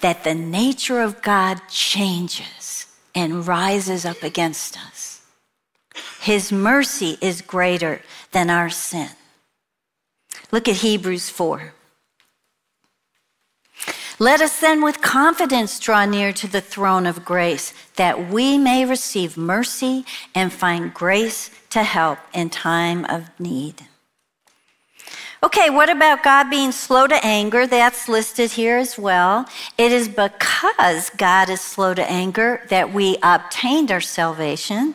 that 0.01 0.25
the 0.25 0.35
nature 0.35 1.01
of 1.01 1.23
God 1.23 1.61
changes 1.69 2.87
and 3.15 3.47
rises 3.47 4.05
up 4.05 4.23
against 4.23 4.77
us. 4.77 5.23
His 6.21 6.51
mercy 6.51 7.19
is 7.21 7.43
greater 7.43 8.03
than 8.33 8.51
our 8.51 8.71
sin. 8.71 9.11
Look 10.51 10.69
at 10.69 10.77
Hebrews 10.77 11.31
4. 11.31 11.75
Let 14.19 14.41
us 14.41 14.61
then 14.61 14.83
with 14.83 15.01
confidence 15.01 15.79
draw 15.79 16.05
near 16.05 16.33
to 16.33 16.47
the 16.47 16.61
throne 16.61 17.07
of 17.07 17.25
grace, 17.25 17.73
that 17.97 18.31
we 18.31 18.59
may 18.59 18.85
receive 18.85 19.37
mercy 19.37 20.05
and 20.35 20.53
find 20.53 20.95
grace 20.95 21.51
to 21.71 21.83
help 21.83 22.19
in 22.33 22.51
time 22.51 23.05
of 23.07 23.29
need. 23.41 23.87
Okay, 25.45 25.71
what 25.71 25.91
about 25.91 26.23
God 26.23 26.51
being 26.51 26.71
slow 26.71 27.09
to 27.09 27.27
anger? 27.27 27.67
That's 27.67 28.09
listed 28.09 28.53
here 28.53 28.79
as 28.79 28.97
well. 28.97 29.49
It 29.77 29.91
is 29.91 30.07
because 30.07 31.11
God 31.17 31.51
is 31.51 31.61
slow 31.61 31.95
to 31.95 32.09
anger 32.09 32.63
that 32.69 32.93
we 32.93 33.17
obtained 33.25 33.91
our 33.91 34.01
salvation. 34.01 34.95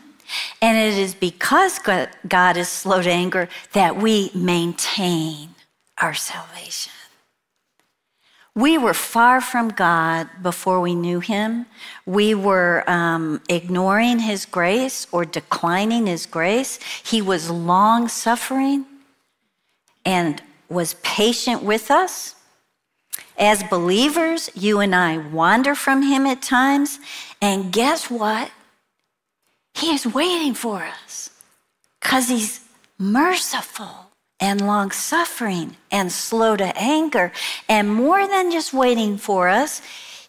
And 0.62 0.78
it 0.78 0.98
is 0.98 1.14
because 1.16 1.80
God 1.80 2.56
is 2.56 2.70
slow 2.70 3.02
to 3.02 3.10
anger 3.10 3.50
that 3.74 3.98
we 3.98 4.32
maintain 4.34 5.50
our 5.98 6.14
salvation. 6.14 6.94
We 8.56 8.78
were 8.78 8.94
far 8.94 9.42
from 9.42 9.70
God 9.70 10.30
before 10.42 10.80
we 10.80 10.96
knew 10.96 11.20
Him. 11.20 11.66
We 12.06 12.34
were 12.34 12.90
um, 12.90 13.42
ignoring 13.50 14.20
His 14.20 14.46
grace 14.46 15.08
or 15.12 15.26
declining 15.26 16.08
His 16.08 16.26
grace. 16.26 16.80
He 17.04 17.22
was 17.22 17.50
long 17.50 18.08
suffering 18.08 18.86
and 20.08 20.42
was 20.70 20.94
patient 21.04 21.62
with 21.64 21.92
us. 21.92 22.34
As 23.38 23.62
believers, 23.64 24.50
you 24.56 24.80
and 24.80 24.96
I 24.96 25.18
wander 25.18 25.76
from 25.76 26.02
Him 26.02 26.26
at 26.26 26.42
times. 26.42 27.00
And 27.42 27.74
guess 27.74 28.10
what? 28.10 28.50
He 29.76 29.94
is 29.94 30.08
waiting 30.08 30.54
for 30.54 30.82
us 30.82 31.30
because 32.00 32.30
He's 32.30 32.62
merciful 32.98 34.12
and 34.40 34.66
long 34.66 34.92
suffering 34.92 35.76
and 35.92 36.10
slow 36.10 36.56
to 36.56 36.72
anger. 36.78 37.34
And 37.68 37.94
more 37.94 38.26
than 38.26 38.50
just 38.50 38.74
waiting 38.74 39.18
for 39.18 39.50
us, 39.50 39.82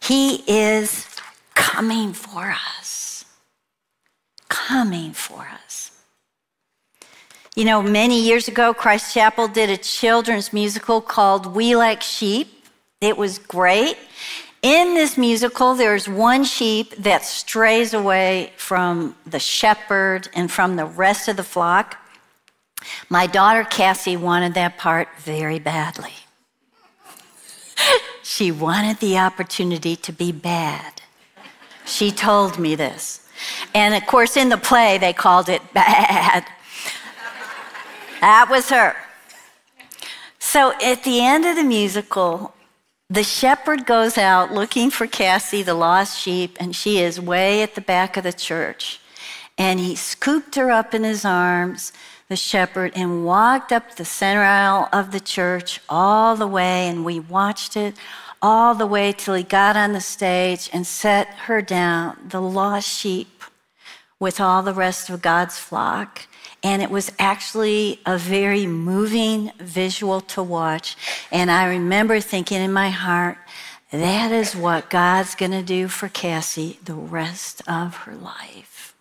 He 0.03 0.43
is 0.49 1.07
coming 1.55 2.13
for 2.15 2.51
us. 2.51 3.25
Coming 4.49 5.13
for 5.13 5.47
us. 5.65 5.88
You 7.59 7.65
know, 7.65 7.83
many 7.83 8.21
years 8.21 8.47
ago, 8.47 8.73
Christ 8.73 9.13
Chapel 9.13 9.49
did 9.49 9.69
a 9.69 9.77
children's 9.77 10.53
musical 10.53 11.01
called 11.01 11.57
We 11.57 11.75
Like 11.75 12.03
Sheep. 12.03 12.65
It 13.01 13.17
was 13.17 13.41
great. 13.41 13.99
In 14.63 14.95
this 14.95 15.19
musical, 15.19 15.75
there's 15.75 16.09
one 16.09 16.45
sheep 16.45 16.95
that 16.99 17.25
strays 17.25 17.95
away 17.95 18.53
from 18.57 19.17
the 19.27 19.41
shepherd 19.41 20.29
and 20.35 20.49
from 20.53 20.77
the 20.77 20.85
rest 20.85 21.27
of 21.27 21.37
the 21.37 21.43
flock. 21.43 21.97
My 23.09 23.27
daughter 23.27 23.65
Cassie 23.65 24.17
wanted 24.17 24.55
that 24.55 24.79
part 24.79 25.09
very 25.19 25.59
badly. 25.59 26.15
she 28.23 28.53
wanted 28.53 29.01
the 29.01 29.19
opportunity 29.19 29.97
to 29.97 30.13
be 30.13 30.31
bad. 30.31 31.03
She 31.85 32.13
told 32.13 32.57
me 32.57 32.77
this. 32.77 33.29
And 33.75 33.97
of 33.97 34.07
course, 34.07 34.37
in 34.37 34.49
the 34.49 34.59
play, 34.59 34.97
they 34.97 35.13
called 35.13 35.49
it 35.49 35.61
bad. 35.75 36.47
That 38.21 38.49
was 38.51 38.71
her. 38.71 38.97
So 40.39 40.73
at 40.83 41.05
the 41.05 41.21
end 41.21 41.45
of 41.45 41.57
the 41.57 41.65
musical, 41.65 42.55
the 43.11 43.25
shepherd 43.25 43.87
goes 43.87 44.19
out 44.19 44.53
looking 44.53 44.91
for 44.91 45.07
Cassie, 45.07 45.63
the 45.63 45.75
lost 45.75 46.19
sheep, 46.19 46.57
and 46.61 46.77
she 46.77 46.99
is 46.99 47.21
way 47.21 47.63
at 47.63 47.75
the 47.75 47.81
back 47.81 48.17
of 48.17 48.25
the 48.25 48.33
church. 48.33 49.01
And 49.57 49.81
he 49.81 49.97
scooped 49.97 50.55
her 50.55 50.71
up 50.71 50.95
in 50.95 51.05
his 51.05 51.25
arms, 51.25 51.93
the 52.29 52.37
shepherd 52.37 52.93
and 52.95 53.25
walked 53.25 53.73
up 53.73 53.97
the 53.97 54.05
center 54.05 54.43
aisle 54.43 54.89
of 54.93 55.11
the 55.11 55.21
church 55.21 55.81
all 55.89 56.37
the 56.37 56.47
way, 56.47 56.87
and 56.87 57.05
we 57.05 57.19
watched 57.19 57.77
it 57.77 57.95
all 58.41 58.75
the 58.75 58.87
way 58.87 59.13
till 59.13 59.35
he 59.35 59.43
got 59.43 59.77
on 59.77 59.93
the 59.93 60.01
stage 60.01 60.71
and 60.73 60.87
set 60.87 61.29
her 61.47 61.63
down, 61.63 62.17
the 62.29 62.41
lost 62.41 62.89
sheep, 62.89 63.43
with 64.21 64.41
all 64.41 64.63
the 64.63 64.75
rest 64.75 65.09
of 65.09 65.23
God's 65.23 65.59
flock. 65.59 66.28
And 66.63 66.83
it 66.83 66.91
was 66.91 67.13
actually 67.19 68.01
a 68.05 68.19
very 68.19 68.67
moving 68.67 69.53
visual 69.59 70.21
to 70.23 70.43
watch. 70.43 70.97
And 71.31 71.51
I 71.51 71.67
remember 71.69 72.21
thinking 72.21 72.61
in 72.61 72.73
my 72.73 72.91
heart, 72.91 73.39
that 73.91 74.33
is 74.33 74.55
what 74.55 74.91
God's 74.91 75.35
going 75.35 75.53
to 75.53 75.63
do 75.63 75.89
for 75.89 76.09
Cassie 76.09 76.79
the 76.85 76.95
rest 76.95 77.63
of 77.67 77.97
her 77.99 78.15
life. 78.15 78.95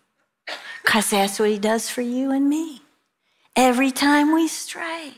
Because 0.82 1.10
that's 1.10 1.38
what 1.38 1.50
He 1.50 1.58
does 1.58 1.90
for 1.90 2.00
you 2.00 2.30
and 2.30 2.48
me. 2.48 2.82
Every 3.54 3.90
time 3.90 4.32
we 4.32 4.48
stray, 4.48 5.14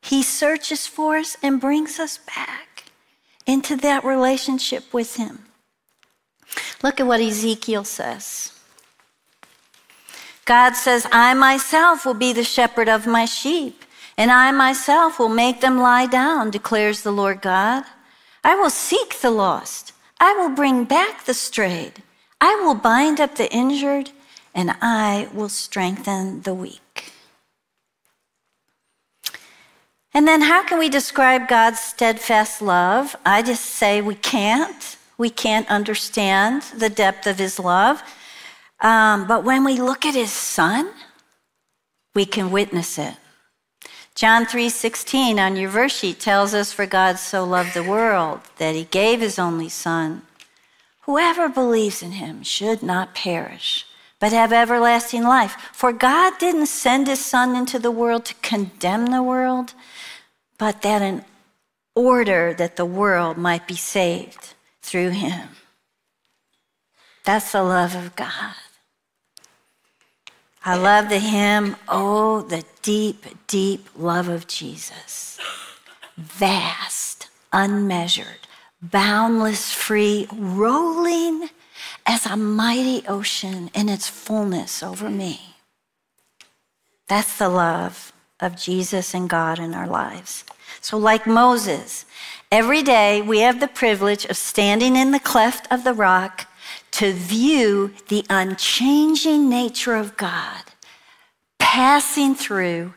He 0.00 0.22
searches 0.22 0.86
for 0.86 1.16
us 1.16 1.36
and 1.42 1.60
brings 1.60 1.98
us 1.98 2.18
back 2.18 2.84
into 3.44 3.76
that 3.76 4.04
relationship 4.04 4.94
with 4.94 5.16
Him. 5.16 5.46
Look 6.82 7.00
at 7.00 7.06
what 7.06 7.20
Ezekiel 7.20 7.84
says. 7.84 8.52
God 10.46 10.76
says, 10.76 11.08
I 11.10 11.34
myself 11.34 12.06
will 12.06 12.14
be 12.14 12.32
the 12.32 12.44
shepherd 12.44 12.88
of 12.88 13.06
my 13.06 13.24
sheep, 13.24 13.84
and 14.16 14.30
I 14.30 14.52
myself 14.52 15.18
will 15.18 15.28
make 15.28 15.60
them 15.60 15.78
lie 15.78 16.06
down, 16.06 16.50
declares 16.50 17.02
the 17.02 17.10
Lord 17.10 17.42
God. 17.42 17.82
I 18.44 18.54
will 18.54 18.70
seek 18.70 19.18
the 19.20 19.32
lost. 19.32 19.92
I 20.20 20.34
will 20.34 20.48
bring 20.48 20.84
back 20.84 21.24
the 21.24 21.34
strayed. 21.34 22.02
I 22.40 22.54
will 22.64 22.76
bind 22.76 23.20
up 23.20 23.34
the 23.34 23.52
injured, 23.52 24.10
and 24.54 24.76
I 24.80 25.28
will 25.34 25.48
strengthen 25.48 26.42
the 26.42 26.54
weak. 26.54 27.12
And 30.14 30.28
then, 30.28 30.42
how 30.42 30.62
can 30.62 30.78
we 30.78 30.88
describe 30.88 31.48
God's 31.48 31.80
steadfast 31.80 32.62
love? 32.62 33.16
I 33.26 33.42
just 33.42 33.64
say 33.64 34.00
we 34.00 34.14
can't. 34.14 34.96
We 35.18 35.28
can't 35.28 35.68
understand 35.68 36.62
the 36.76 36.88
depth 36.88 37.26
of 37.26 37.38
his 37.38 37.58
love. 37.58 38.02
Um, 38.80 39.26
but 39.26 39.44
when 39.44 39.64
we 39.64 39.80
look 39.80 40.04
at 40.04 40.14
his 40.14 40.32
son, 40.32 40.90
we 42.14 42.24
can 42.24 42.50
witness 42.50 42.98
it. 42.98 43.14
John 44.14 44.46
3:16 44.46 45.38
on 45.38 45.56
your 45.56 45.68
verse 45.68 45.94
sheet 45.94 46.20
tells 46.20 46.54
us 46.54 46.72
for 46.72 46.86
God 46.86 47.18
so 47.18 47.44
loved 47.44 47.74
the 47.74 47.82
world 47.82 48.40
that 48.56 48.74
he 48.74 48.84
gave 48.84 49.20
his 49.20 49.38
only 49.38 49.68
son. 49.68 50.22
Whoever 51.02 51.48
believes 51.48 52.02
in 52.02 52.12
him 52.12 52.42
should 52.42 52.82
not 52.82 53.14
perish, 53.14 53.86
but 54.18 54.32
have 54.32 54.52
everlasting 54.52 55.22
life. 55.22 55.56
For 55.72 55.92
God 55.92 56.38
didn't 56.38 56.66
send 56.66 57.06
his 57.06 57.24
son 57.24 57.54
into 57.54 57.78
the 57.78 57.90
world 57.90 58.24
to 58.24 58.34
condemn 58.36 59.06
the 59.06 59.22
world, 59.22 59.74
but 60.58 60.80
that 60.82 61.02
in 61.02 61.24
order 61.94 62.54
that 62.54 62.76
the 62.76 62.86
world 62.86 63.36
might 63.36 63.66
be 63.66 63.76
saved 63.76 64.54
through 64.82 65.10
him. 65.10 65.48
That's 67.24 67.52
the 67.52 67.62
love 67.62 67.94
of 67.94 68.16
God. 68.16 68.54
I 70.68 70.74
love 70.74 71.08
the 71.08 71.20
hymn, 71.20 71.76
Oh, 71.86 72.42
the 72.42 72.64
deep, 72.82 73.24
deep 73.46 73.88
love 73.96 74.26
of 74.26 74.48
Jesus. 74.48 75.38
Vast, 76.16 77.28
unmeasured, 77.52 78.48
boundless, 78.82 79.72
free, 79.72 80.26
rolling 80.32 81.50
as 82.04 82.26
a 82.26 82.36
mighty 82.36 83.06
ocean 83.06 83.70
in 83.76 83.88
its 83.88 84.08
fullness 84.08 84.82
over 84.82 85.08
me. 85.08 85.54
That's 87.06 87.38
the 87.38 87.48
love 87.48 88.12
of 88.40 88.56
Jesus 88.56 89.14
and 89.14 89.30
God 89.30 89.60
in 89.60 89.72
our 89.72 89.86
lives. 89.86 90.44
So, 90.80 90.98
like 90.98 91.28
Moses, 91.28 92.06
every 92.50 92.82
day 92.82 93.22
we 93.22 93.38
have 93.38 93.60
the 93.60 93.68
privilege 93.68 94.24
of 94.24 94.36
standing 94.36 94.96
in 94.96 95.12
the 95.12 95.20
cleft 95.20 95.70
of 95.70 95.84
the 95.84 95.94
rock 95.94 96.45
to 96.96 97.12
view 97.12 97.92
the 98.08 98.24
unchanging 98.30 99.50
nature 99.50 99.94
of 99.94 100.16
God 100.16 100.62
passing 101.58 102.34
through 102.34 102.94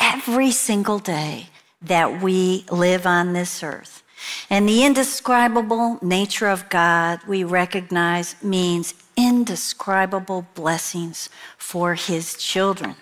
every 0.00 0.50
single 0.50 0.98
day 0.98 1.48
that 1.82 2.22
we 2.22 2.64
live 2.70 3.06
on 3.06 3.34
this 3.34 3.62
earth. 3.62 4.02
And 4.48 4.66
the 4.66 4.82
indescribable 4.82 5.98
nature 6.00 6.48
of 6.48 6.70
God 6.70 7.20
we 7.28 7.44
recognize 7.44 8.34
means 8.42 8.94
indescribable 9.14 10.46
blessings 10.54 11.28
for 11.58 11.96
his 11.96 12.38
children. 12.38 12.96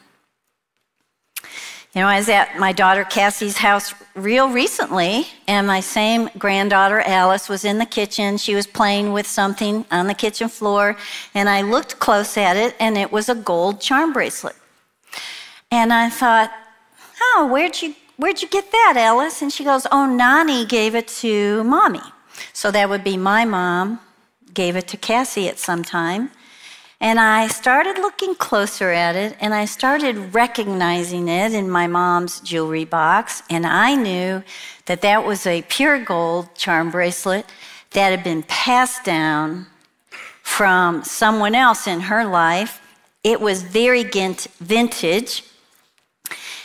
You 1.95 2.01
know, 2.01 2.07
I 2.07 2.17
was 2.17 2.31
at 2.31 2.59
my 2.59 2.73
daughter 2.73 3.05
Cassie's 3.05 3.59
house 3.59 3.93
real 4.15 4.49
recently, 4.49 5.27
and 5.47 5.67
my 5.67 5.81
same 5.81 6.31
granddaughter 6.39 7.03
Alice 7.03 7.51
was 7.51 7.67
in 7.67 7.77
the 7.77 7.85
kitchen. 7.85 8.39
She 8.39 8.55
was 8.55 8.67
playing 8.67 9.13
with 9.13 9.27
something 9.27 9.85
on 9.91 10.07
the 10.07 10.15
kitchen 10.15 10.49
floor, 10.49 10.97
and 11.35 11.51
I 11.51 11.61
looked 11.61 11.99
close 11.99 12.39
at 12.39 12.57
it, 12.57 12.75
and 12.81 12.97
it 12.97 13.13
was 13.13 13.29
a 13.29 13.35
gold 13.35 13.83
charm 13.83 14.15
bracelet. 14.15 14.57
And 15.71 15.93
I 15.93 16.09
thought, 16.09 16.51
oh, 17.21 17.51
where'd 17.53 17.83
you, 17.83 17.95
where'd 18.17 18.41
you 18.41 18.49
get 18.49 18.73
that, 18.73 18.95
Alice? 18.97 19.43
And 19.43 19.53
she 19.53 19.63
goes, 19.63 19.87
oh, 19.93 20.07
Nani 20.07 20.65
gave 20.65 20.95
it 20.95 21.09
to 21.09 21.63
mommy. 21.65 22.01
So 22.55 22.71
that 22.71 22.89
would 22.89 23.05
be 23.05 23.19
my 23.19 23.45
mom 23.45 24.01
gave 24.55 24.77
it 24.77 24.89
to 24.89 24.97
Cassie 24.97 25.47
at 25.47 25.59
some 25.59 25.83
time. 25.83 26.31
And 27.03 27.19
I 27.19 27.49
started 27.49 27.99
looking 27.99 28.37
closer 28.37 28.93
at 28.93 29.17
it 29.17 29.37
and 29.41 29.53
I 29.53 29.65
started 29.65 30.33
recognizing 30.33 31.27
it 31.27 31.53
in 31.53 31.69
my 31.69 31.89
mom's 31.89 32.39
jewelry 32.39 32.85
box. 32.85 33.43
And 33.51 33.67
I 33.67 33.97
knew 33.97 34.45
that 34.87 35.01
that 35.01 35.27
was 35.27 35.45
a 35.45 35.63
pure 35.63 35.99
gold 35.99 36.55
charm 36.55 36.93
bracelet 36.93 37.45
that 37.91 38.11
had 38.11 38.23
been 38.23 38.45
passed 38.45 39.03
down 39.03 39.67
from 40.45 41.03
someone 41.03 41.57
else 41.57 41.89
in 41.89 42.03
her 42.03 42.25
life. 42.25 42.81
It 43.25 43.41
was 43.41 43.65
very 43.65 44.05
vintage. 44.05 45.43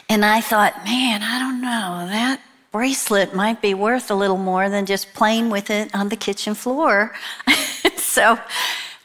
And 0.07 0.23
I 0.23 0.41
thought, 0.41 0.85
man, 0.85 1.23
I 1.23 1.39
don't 1.39 1.61
know, 1.61 2.07
that 2.09 2.41
bracelet 2.71 3.33
might 3.33 3.59
be 3.59 3.73
worth 3.73 4.11
a 4.11 4.15
little 4.15 4.37
more 4.37 4.69
than 4.69 4.85
just 4.85 5.15
playing 5.15 5.49
with 5.49 5.71
it 5.71 5.93
on 5.95 6.09
the 6.09 6.15
kitchen 6.15 6.53
floor. 6.53 7.15
so 7.97 8.39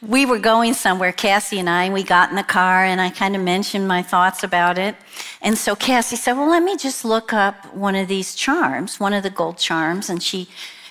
we 0.03 0.27
were 0.27 0.39
going 0.39 0.75
somewhere, 0.75 1.13
Cassie 1.13 1.61
and 1.61 1.71
I, 1.71 1.85
and 1.85 1.95
we 1.95 2.03
got 2.03 2.31
in 2.31 2.37
the 2.37 2.43
car 2.43 2.85
and 2.85 3.01
I 3.01 3.09
kind 3.09 3.37
of 3.37 3.43
mentioned 3.43 3.87
my 3.87 4.03
thoughts 4.03 4.43
about 4.43 4.77
it. 4.77 4.97
And 5.41 5.57
so 5.57 5.77
Cassie 5.77 6.17
said, 6.17 6.33
Well, 6.33 6.51
let 6.51 6.63
me 6.63 6.77
just 6.77 7.05
look 7.05 7.33
up 7.33 7.73
one 7.73 7.95
of 7.95 8.09
these 8.09 8.35
charms, 8.35 8.99
one 8.99 9.13
of 9.13 9.23
the 9.23 9.31
gold 9.31 9.59
charms. 9.59 10.11
And 10.11 10.21
she 10.21 10.49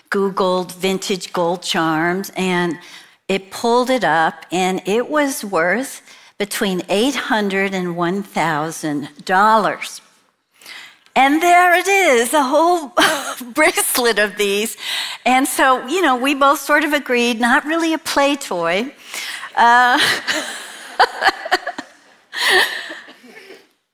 Googled 0.09 0.73
vintage 0.73 1.33
gold 1.33 1.61
charms 1.61 2.31
and 2.35 2.79
it 3.27 3.51
pulled 3.51 3.89
it 3.89 4.03
up 4.03 4.45
and 4.51 4.81
it 4.85 5.09
was 5.09 5.43
worth 5.43 6.01
between 6.37 6.79
$800 6.81 7.73
and 7.73 7.95
$1,000. 7.95 10.01
And 11.15 11.41
there 11.41 11.73
it 11.75 11.87
is, 11.87 12.33
a 12.33 12.43
whole 12.43 12.93
bracelet 13.53 14.17
of 14.17 14.37
these. 14.37 14.77
And 15.25 15.47
so, 15.47 15.85
you 15.87 16.01
know, 16.01 16.15
we 16.15 16.33
both 16.33 16.59
sort 16.59 16.83
of 16.83 16.93
agreed, 16.93 17.39
not 17.39 17.65
really 17.65 17.93
a 17.93 17.97
play 17.97 18.35
toy. 18.37 18.93
Uh, 19.55 19.99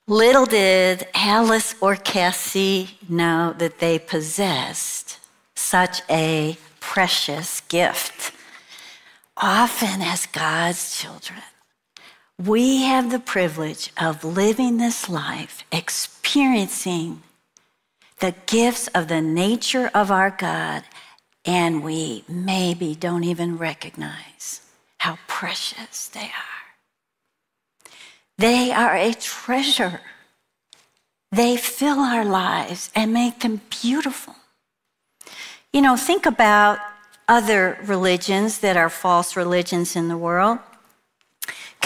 little 0.06 0.46
did 0.46 1.08
Alice 1.14 1.74
or 1.80 1.96
Cassie 1.96 2.98
know 3.08 3.52
that 3.58 3.80
they 3.80 3.98
possessed 3.98 5.18
such 5.56 6.02
a 6.08 6.56
precious 6.78 7.60
gift. 7.62 8.32
Often, 9.36 10.02
as 10.02 10.26
God's 10.26 11.00
children, 11.00 11.42
we 12.38 12.82
have 12.82 13.10
the 13.10 13.18
privilege 13.18 13.92
of 14.00 14.24
living 14.24 14.76
this 14.76 15.08
life, 15.08 15.64
experiencing 15.72 17.22
the 18.20 18.34
gifts 18.46 18.86
of 18.88 19.08
the 19.08 19.20
nature 19.20 19.90
of 19.92 20.10
our 20.10 20.30
God, 20.30 20.84
and 21.44 21.82
we 21.82 22.24
maybe 22.28 22.94
don't 22.94 23.24
even 23.24 23.58
recognize 23.58 24.60
how 24.98 25.18
precious 25.26 26.08
they 26.08 26.20
are. 26.20 27.92
They 28.38 28.70
are 28.70 28.94
a 28.94 29.14
treasure. 29.14 30.00
They 31.32 31.56
fill 31.56 31.98
our 31.98 32.24
lives 32.24 32.90
and 32.94 33.12
make 33.12 33.40
them 33.40 33.62
beautiful. 33.82 34.36
You 35.72 35.82
know, 35.82 35.96
think 35.96 36.24
about 36.24 36.78
other 37.26 37.78
religions 37.82 38.60
that 38.60 38.76
are 38.76 38.88
false 38.88 39.36
religions 39.36 39.96
in 39.96 40.08
the 40.08 40.16
world. 40.16 40.60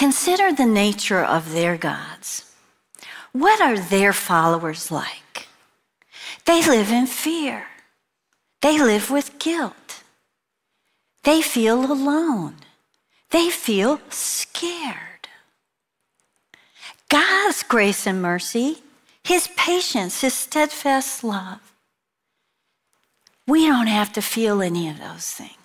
Consider 0.03 0.53
the 0.53 0.67
nature 0.67 1.23
of 1.23 1.53
their 1.53 1.77
gods. 1.77 2.53
What 3.31 3.61
are 3.61 3.79
their 3.79 4.13
followers 4.13 4.91
like? 4.91 5.47
They 6.45 6.61
live 6.67 6.91
in 6.91 7.07
fear. 7.07 7.67
They 8.63 8.83
live 8.83 9.13
with 9.13 9.39
guilt. 9.39 10.03
They 11.23 11.41
feel 11.41 11.93
alone. 11.93 12.57
They 13.31 13.49
feel 13.49 14.01
scared. 14.11 15.29
God's 17.09 17.63
grace 17.63 18.05
and 18.05 18.21
mercy, 18.21 18.79
His 19.23 19.47
patience, 19.57 20.23
His 20.23 20.35
steadfast 20.35 21.23
love. 21.23 21.61
We 23.47 23.69
don't 23.69 23.87
have 23.87 24.13
to 24.15 24.21
feel 24.21 24.63
any 24.63 24.89
of 24.89 24.99
those 24.99 25.31
things 25.31 25.62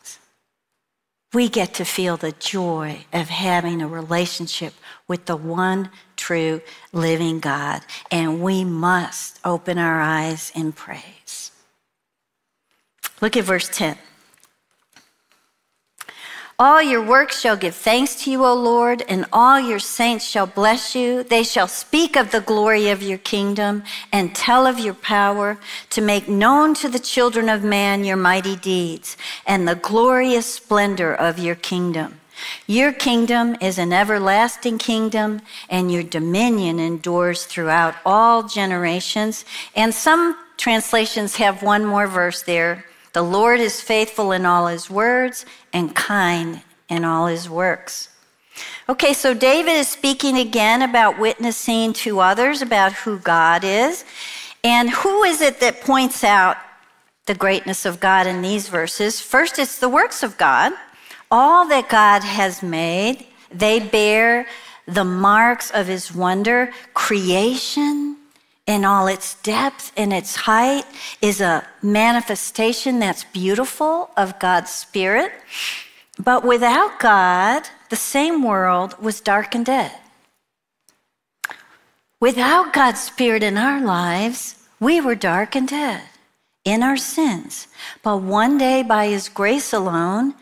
we 1.33 1.49
get 1.49 1.73
to 1.75 1.85
feel 1.85 2.17
the 2.17 2.31
joy 2.31 3.05
of 3.11 3.29
having 3.29 3.81
a 3.81 3.87
relationship 3.87 4.73
with 5.07 5.25
the 5.25 5.35
one 5.35 5.89
true 6.15 6.61
living 6.93 7.39
God. 7.39 7.81
And 8.11 8.41
we 8.41 8.63
must 8.63 9.39
open 9.43 9.77
our 9.77 9.99
eyes 9.99 10.51
in 10.55 10.71
praise. 10.71 11.51
Look 13.21 13.35
at 13.35 13.43
verse 13.43 13.69
10. 13.71 13.97
All 16.59 16.81
your 16.81 17.03
works 17.03 17.39
shall 17.39 17.55
give 17.55 17.75
thanks 17.75 18.23
to 18.23 18.31
you, 18.31 18.43
O 18.43 18.55
Lord, 18.55 19.03
and 19.07 19.27
all 19.31 19.59
your 19.59 19.77
saints 19.77 20.25
shall 20.25 20.47
bless 20.47 20.95
you. 20.95 21.21
They 21.21 21.43
shall 21.43 21.67
speak 21.67 22.15
of 22.15 22.31
the 22.31 22.41
glory 22.41 22.89
of 22.89 23.03
your 23.03 23.19
kingdom 23.19 23.83
and 24.11 24.33
tell 24.33 24.65
of 24.65 24.79
your 24.79 24.95
power 24.95 25.59
to 25.91 26.01
make 26.01 26.27
known 26.27 26.73
to 26.73 26.89
the 26.89 26.97
children 26.97 27.47
of 27.47 27.63
man 27.63 28.03
your 28.03 28.17
mighty 28.17 28.55
deeds 28.55 29.17
and 29.45 29.67
the 29.67 29.75
glorious 29.75 30.51
splendor 30.51 31.13
of 31.13 31.37
your 31.37 31.53
kingdom. 31.53 32.21
Your 32.65 32.91
kingdom 32.91 33.55
is 33.61 33.77
an 33.77 33.93
everlasting 33.93 34.79
kingdom, 34.79 35.41
and 35.69 35.91
your 35.91 36.01
dominion 36.01 36.79
endures 36.79 37.45
throughout 37.45 37.93
all 38.03 38.41
generations. 38.41 39.45
And 39.75 39.93
some 39.93 40.35
translations 40.57 41.35
have 41.35 41.61
one 41.61 41.85
more 41.85 42.07
verse 42.07 42.41
there 42.41 42.86
the 43.17 43.23
Lord 43.23 43.59
is 43.59 43.81
faithful 43.81 44.31
in 44.31 44.45
all 44.45 44.67
his 44.67 44.91
words 44.91 45.43
and 45.73 45.95
kind 45.95 46.61
in 46.87 47.03
all 47.03 47.25
his 47.25 47.49
works. 47.49 48.09
Okay, 48.87 49.11
so 49.11 49.33
David 49.33 49.71
is 49.71 49.87
speaking 49.87 50.37
again 50.37 50.83
about 50.83 51.17
witnessing 51.17 51.93
to 51.93 52.19
others 52.19 52.61
about 52.61 52.93
who 52.93 53.17
God 53.17 53.63
is. 53.63 54.05
And 54.63 54.91
who 54.91 55.23
is 55.23 55.41
it 55.41 55.59
that 55.61 55.81
points 55.81 56.23
out 56.23 56.57
the 57.25 57.33
greatness 57.33 57.87
of 57.87 57.99
God 57.99 58.27
in 58.27 58.43
these 58.43 58.69
verses? 58.69 59.19
First, 59.19 59.57
it's 59.57 59.79
the 59.79 59.89
works 59.89 60.21
of 60.21 60.37
God. 60.37 60.73
All 61.31 61.67
that 61.69 61.89
God 61.89 62.21
has 62.21 62.61
made, 62.61 63.25
they 63.51 63.79
bear 63.79 64.45
the 64.85 65.05
marks 65.05 65.71
of 65.71 65.87
his 65.87 66.13
wonder. 66.13 66.71
Creation, 66.93 68.17
in 68.67 68.83
all 68.83 69.07
its 69.07 69.35
depth 69.41 69.91
and 69.95 70.13
its 70.13 70.35
height 70.35 70.85
is 71.21 71.39
a 71.39 71.65
manifestation 71.81 72.99
that's 72.99 73.23
beautiful 73.23 74.11
of 74.17 74.37
God's 74.39 74.69
Spirit. 74.69 75.31
But 76.19 76.43
without 76.43 76.99
God, 76.99 77.63
the 77.89 77.95
same 77.95 78.43
world 78.43 79.01
was 79.01 79.21
dark 79.21 79.55
and 79.55 79.65
dead. 79.65 79.93
Without 82.19 82.73
God's 82.73 83.01
Spirit 83.01 83.41
in 83.41 83.57
our 83.57 83.79
lives, 83.79 84.55
we 84.79 84.99
were 84.99 85.15
dark 85.15 85.55
and 85.55 85.67
dead 85.67 86.01
in 86.65 86.83
our 86.83 86.97
sins. 86.97 87.67
But 88.03 88.17
one 88.17 88.57
day, 88.57 88.83
by 88.83 89.07
His 89.07 89.29
grace 89.29 89.71
alone, 89.71 90.33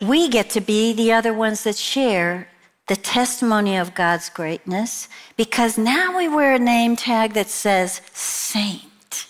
we 0.00 0.28
get 0.28 0.50
to 0.50 0.60
be 0.60 0.92
the 0.92 1.12
other 1.12 1.34
ones 1.34 1.64
that 1.64 1.76
share 1.76 2.48
the 2.86 2.96
testimony 2.96 3.76
of 3.76 3.94
God's 3.94 4.28
greatness 4.28 5.08
because 5.36 5.78
now 5.78 6.16
we 6.16 6.28
wear 6.28 6.54
a 6.54 6.58
name 6.58 6.96
tag 6.96 7.32
that 7.32 7.48
says 7.48 8.02
saint. 8.12 9.26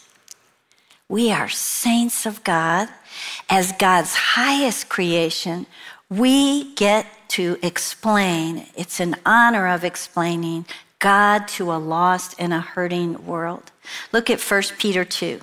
We 1.08 1.30
are 1.30 1.48
saints 1.48 2.26
of 2.26 2.42
God. 2.42 2.88
As 3.48 3.72
God's 3.72 4.14
highest 4.14 4.88
creation, 4.88 5.66
we 6.10 6.74
get 6.74 7.06
to 7.28 7.58
explain, 7.62 8.66
it's 8.74 8.98
an 9.00 9.16
honor 9.24 9.68
of 9.68 9.84
explaining 9.84 10.66
God 10.98 11.46
to 11.48 11.72
a 11.72 11.76
lost 11.76 12.34
and 12.38 12.52
a 12.52 12.60
hurting 12.60 13.26
world. 13.26 13.70
Look 14.12 14.30
at 14.30 14.40
1 14.40 14.62
Peter 14.78 15.04
2. 15.04 15.40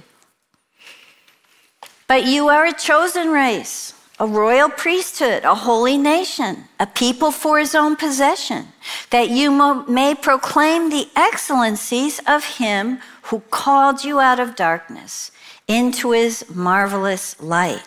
But 2.08 2.26
you 2.26 2.50
are 2.50 2.66
a 2.66 2.74
chosen 2.74 3.30
race 3.30 3.94
a 4.22 4.28
royal 4.28 4.70
priesthood, 4.70 5.44
a 5.44 5.56
holy 5.56 5.98
nation, 5.98 6.66
a 6.80 6.86
people 6.86 7.32
for 7.32 7.58
his 7.58 7.74
own 7.74 7.96
possession, 7.96 8.68
that 9.10 9.32
you 9.32 9.50
may 9.90 10.14
proclaim 10.14 10.92
the 10.92 11.10
excellencies 11.16 12.22
of 12.28 12.44
him 12.44 13.00
who 13.24 13.40
called 13.50 14.04
you 14.04 14.20
out 14.20 14.40
of 14.40 14.56
darkness 14.56 15.32
into 15.68 16.12
his 16.12 16.48
marvelous 16.54 17.42
light. 17.42 17.82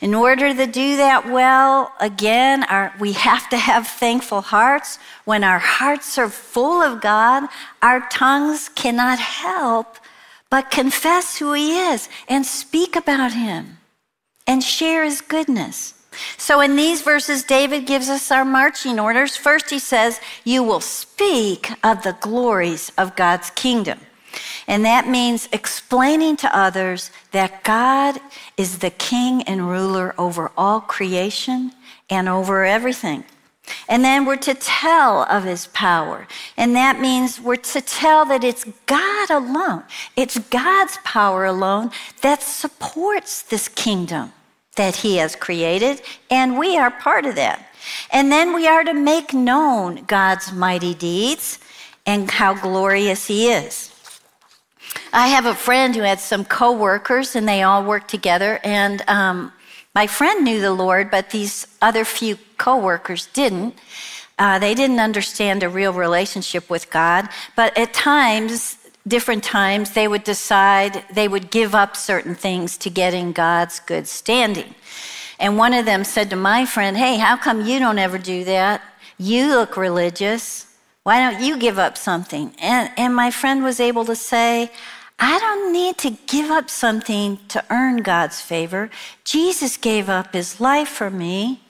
In 0.00 0.12
order 0.12 0.52
to 0.52 0.66
do 0.66 0.96
that 0.96 1.30
well, 1.30 1.92
again, 2.00 2.64
our, 2.64 2.92
we 2.98 3.12
have 3.12 3.48
to 3.50 3.56
have 3.56 3.86
thankful 3.86 4.40
hearts. 4.40 4.98
When 5.24 5.44
our 5.44 5.60
hearts 5.60 6.18
are 6.18 6.28
full 6.28 6.82
of 6.82 7.00
God, 7.00 7.48
our 7.80 8.08
tongues 8.08 8.70
cannot 8.70 9.20
help 9.20 9.98
but 10.50 10.68
confess 10.72 11.36
who 11.38 11.52
he 11.52 11.78
is 11.78 12.08
and 12.28 12.44
speak 12.44 12.96
about 12.96 13.34
him 13.34 13.78
and 14.46 14.62
share 14.62 15.04
his 15.04 15.20
goodness. 15.20 15.94
So, 16.38 16.60
in 16.60 16.76
these 16.76 17.02
verses, 17.02 17.42
David 17.42 17.86
gives 17.86 18.08
us 18.08 18.30
our 18.30 18.44
marching 18.44 18.98
orders. 18.98 19.36
First, 19.36 19.70
he 19.70 19.78
says, 19.78 20.20
You 20.44 20.62
will 20.62 20.80
speak 20.80 21.70
of 21.84 22.02
the 22.02 22.16
glories 22.20 22.90
of 22.96 23.16
God's 23.16 23.50
kingdom. 23.50 24.00
And 24.66 24.84
that 24.84 25.08
means 25.08 25.48
explaining 25.52 26.36
to 26.38 26.56
others 26.56 27.10
that 27.32 27.64
God 27.64 28.18
is 28.56 28.78
the 28.78 28.90
king 28.90 29.42
and 29.42 29.68
ruler 29.68 30.14
over 30.18 30.50
all 30.56 30.80
creation 30.80 31.72
and 32.10 32.28
over 32.28 32.64
everything. 32.64 33.24
And 33.88 34.04
then 34.04 34.24
we're 34.24 34.36
to 34.36 34.54
tell 34.54 35.22
of 35.24 35.44
his 35.44 35.66
power. 35.68 36.26
And 36.56 36.74
that 36.76 37.00
means 37.00 37.40
we're 37.40 37.56
to 37.56 37.80
tell 37.80 38.24
that 38.26 38.44
it's 38.44 38.64
God 38.86 39.30
alone, 39.30 39.84
it's 40.16 40.38
God's 40.38 40.98
power 41.04 41.44
alone 41.44 41.90
that 42.22 42.42
supports 42.42 43.42
this 43.42 43.68
kingdom 43.68 44.32
that 44.76 44.96
he 44.96 45.16
has 45.16 45.34
created, 45.34 46.02
and 46.30 46.58
we 46.58 46.78
are 46.78 46.90
part 46.90 47.26
of 47.26 47.34
that. 47.34 47.66
And 48.12 48.30
then 48.30 48.54
we 48.54 48.66
are 48.66 48.84
to 48.84 48.94
make 48.94 49.32
known 49.32 50.04
God's 50.04 50.52
mighty 50.52 50.94
deeds 50.94 51.58
and 52.04 52.30
how 52.30 52.54
glorious 52.54 53.26
he 53.26 53.50
is. 53.50 53.92
I 55.12 55.28
have 55.28 55.46
a 55.46 55.54
friend 55.54 55.94
who 55.94 56.02
had 56.02 56.20
some 56.20 56.44
coworkers, 56.44 57.36
and 57.36 57.48
they 57.48 57.62
all 57.62 57.84
worked 57.84 58.08
together. 58.08 58.60
And 58.62 59.02
um, 59.08 59.52
my 59.94 60.06
friend 60.06 60.44
knew 60.44 60.60
the 60.60 60.72
Lord, 60.72 61.10
but 61.10 61.30
these 61.30 61.66
other 61.80 62.04
few 62.04 62.38
coworkers 62.58 63.26
didn't. 63.32 63.74
Uh, 64.38 64.58
they 64.58 64.74
didn't 64.74 65.00
understand 65.00 65.62
a 65.62 65.68
real 65.68 65.92
relationship 65.92 66.68
with 66.68 66.90
God. 66.90 67.28
But 67.54 67.76
at 67.78 67.94
times, 67.94 68.76
different 69.06 69.42
times, 69.42 69.92
they 69.92 70.08
would 70.08 70.24
decide 70.24 71.04
they 71.12 71.28
would 71.28 71.50
give 71.50 71.74
up 71.74 71.96
certain 71.96 72.34
things 72.34 72.76
to 72.78 72.90
get 72.90 73.14
in 73.14 73.32
God's 73.32 73.80
good 73.80 74.06
standing. 74.06 74.74
And 75.38 75.58
one 75.58 75.74
of 75.74 75.84
them 75.84 76.04
said 76.04 76.30
to 76.30 76.36
my 76.36 76.66
friend, 76.66 76.96
Hey, 76.96 77.16
how 77.16 77.36
come 77.36 77.64
you 77.64 77.78
don't 77.78 77.98
ever 77.98 78.18
do 78.18 78.44
that? 78.44 78.82
You 79.18 79.48
look 79.48 79.76
religious. 79.76 80.66
Why 81.02 81.18
don't 81.18 81.42
you 81.42 81.56
give 81.56 81.78
up 81.78 81.96
something? 81.96 82.52
And, 82.58 82.90
and 82.96 83.14
my 83.14 83.30
friend 83.30 83.62
was 83.62 83.80
able 83.80 84.04
to 84.06 84.16
say, 84.16 84.70
I 85.18 85.38
don't 85.38 85.72
need 85.72 85.96
to 85.98 86.10
give 86.26 86.50
up 86.50 86.68
something 86.68 87.38
to 87.48 87.64
earn 87.70 87.98
God's 87.98 88.40
favor. 88.40 88.90
Jesus 89.24 89.76
gave 89.76 90.08
up 90.08 90.34
his 90.34 90.60
life 90.60 90.88
for 90.88 91.10
me. 91.10 91.60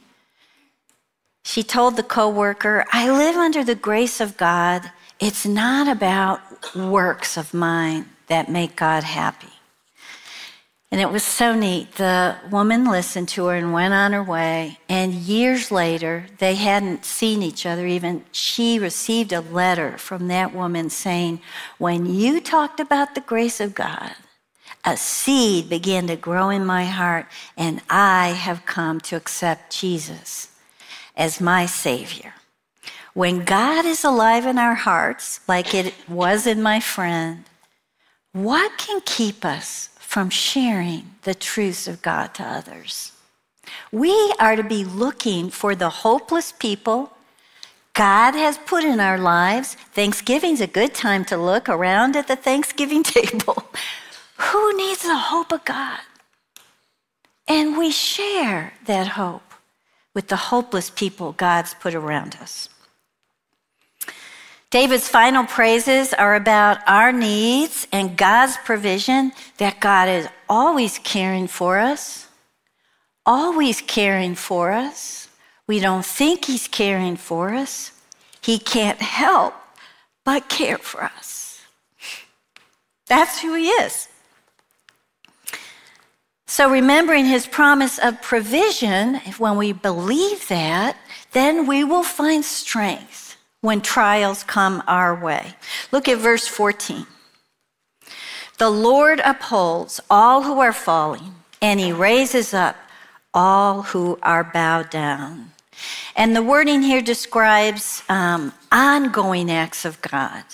She 1.46 1.62
told 1.62 1.94
the 1.94 2.02
coworker, 2.02 2.84
I 2.90 3.08
live 3.08 3.36
under 3.36 3.62
the 3.62 3.76
grace 3.76 4.20
of 4.20 4.36
God. 4.36 4.90
It's 5.20 5.46
not 5.46 5.86
about 5.86 6.40
works 6.74 7.36
of 7.36 7.54
mine 7.54 8.06
that 8.26 8.50
make 8.50 8.74
God 8.74 9.04
happy. 9.04 9.52
And 10.90 11.00
it 11.00 11.08
was 11.08 11.22
so 11.22 11.54
neat. 11.54 11.92
The 11.92 12.34
woman 12.50 12.86
listened 12.86 13.28
to 13.28 13.46
her 13.46 13.54
and 13.54 13.72
went 13.72 13.94
on 13.94 14.12
her 14.12 14.24
way. 14.24 14.80
And 14.88 15.14
years 15.14 15.70
later, 15.70 16.26
they 16.38 16.56
hadn't 16.56 17.04
seen 17.04 17.44
each 17.44 17.64
other. 17.64 17.86
Even 17.86 18.24
she 18.32 18.80
received 18.80 19.32
a 19.32 19.40
letter 19.40 19.96
from 19.98 20.26
that 20.26 20.52
woman 20.52 20.90
saying, 20.90 21.40
When 21.78 22.06
you 22.06 22.40
talked 22.40 22.80
about 22.80 23.14
the 23.14 23.20
grace 23.20 23.60
of 23.60 23.72
God, 23.72 24.16
a 24.84 24.96
seed 24.96 25.68
began 25.68 26.08
to 26.08 26.16
grow 26.16 26.50
in 26.50 26.66
my 26.66 26.86
heart, 26.86 27.26
and 27.56 27.82
I 27.88 28.30
have 28.30 28.66
come 28.66 29.00
to 29.02 29.14
accept 29.14 29.78
Jesus 29.78 30.48
as 31.16 31.40
my 31.40 31.66
Savior. 31.66 32.34
When 33.14 33.44
God 33.44 33.86
is 33.86 34.04
alive 34.04 34.44
in 34.44 34.58
our 34.58 34.74
hearts, 34.74 35.40
like 35.48 35.74
it 35.74 35.94
was 36.08 36.46
in 36.46 36.60
my 36.60 36.80
friend, 36.80 37.44
what 38.32 38.76
can 38.76 39.00
keep 39.04 39.44
us 39.44 39.88
from 39.98 40.28
sharing 40.28 41.14
the 41.22 41.34
truths 41.34 41.88
of 41.88 42.02
God 42.02 42.34
to 42.34 42.42
others? 42.42 43.12
We 43.90 44.34
are 44.38 44.56
to 44.56 44.62
be 44.62 44.84
looking 44.84 45.50
for 45.50 45.74
the 45.74 45.88
hopeless 45.88 46.52
people 46.52 47.12
God 47.94 48.34
has 48.34 48.58
put 48.58 48.84
in 48.84 49.00
our 49.00 49.16
lives. 49.16 49.74
Thanksgiving's 49.94 50.60
a 50.60 50.66
good 50.66 50.92
time 50.94 51.24
to 51.24 51.38
look 51.38 51.66
around 51.66 52.14
at 52.14 52.28
the 52.28 52.36
Thanksgiving 52.36 53.02
table. 53.16 53.64
Who 54.36 54.76
needs 54.76 55.02
the 55.02 55.16
hope 55.16 55.50
of 55.50 55.64
God? 55.64 56.00
And 57.48 57.78
we 57.78 57.90
share 57.90 58.74
that 58.84 59.06
hope 59.08 59.45
with 60.16 60.28
the 60.28 60.36
hopeless 60.36 60.88
people 60.88 61.32
God's 61.32 61.74
put 61.74 61.94
around 61.94 62.38
us. 62.40 62.70
David's 64.70 65.06
final 65.06 65.44
praises 65.44 66.14
are 66.14 66.34
about 66.34 66.78
our 66.86 67.12
needs 67.12 67.86
and 67.92 68.16
God's 68.16 68.56
provision, 68.64 69.32
that 69.58 69.78
God 69.78 70.08
is 70.08 70.26
always 70.48 70.98
caring 71.00 71.46
for 71.46 71.78
us, 71.78 72.28
always 73.26 73.82
caring 73.82 74.34
for 74.34 74.72
us. 74.72 75.28
We 75.66 75.80
don't 75.80 76.06
think 76.06 76.46
He's 76.46 76.66
caring 76.66 77.16
for 77.16 77.54
us, 77.54 77.92
He 78.40 78.58
can't 78.58 79.02
help 79.02 79.52
but 80.24 80.48
care 80.48 80.78
for 80.78 81.02
us. 81.02 81.60
That's 83.06 83.42
who 83.42 83.52
He 83.54 83.68
is. 83.68 84.08
So, 86.48 86.70
remembering 86.70 87.24
his 87.24 87.46
promise 87.46 87.98
of 87.98 88.22
provision, 88.22 89.16
when 89.38 89.56
we 89.56 89.72
believe 89.72 90.46
that, 90.48 90.96
then 91.32 91.66
we 91.66 91.82
will 91.82 92.04
find 92.04 92.44
strength 92.44 93.36
when 93.62 93.80
trials 93.80 94.44
come 94.44 94.82
our 94.86 95.14
way. 95.14 95.54
Look 95.90 96.08
at 96.08 96.18
verse 96.18 96.46
14. 96.46 97.06
The 98.58 98.70
Lord 98.70 99.20
upholds 99.24 100.00
all 100.08 100.44
who 100.44 100.60
are 100.60 100.72
falling, 100.72 101.34
and 101.60 101.80
he 101.80 101.92
raises 101.92 102.54
up 102.54 102.76
all 103.34 103.82
who 103.82 104.18
are 104.22 104.44
bowed 104.44 104.88
down. 104.88 105.50
And 106.14 106.34
the 106.34 106.42
wording 106.42 106.80
here 106.80 107.02
describes 107.02 108.02
um, 108.08 108.54
ongoing 108.72 109.50
acts 109.50 109.84
of 109.84 110.00
God, 110.00 110.44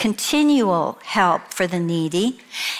continual 0.00 0.98
help 1.04 1.42
for 1.52 1.66
the 1.66 1.78
needy. 1.78 2.38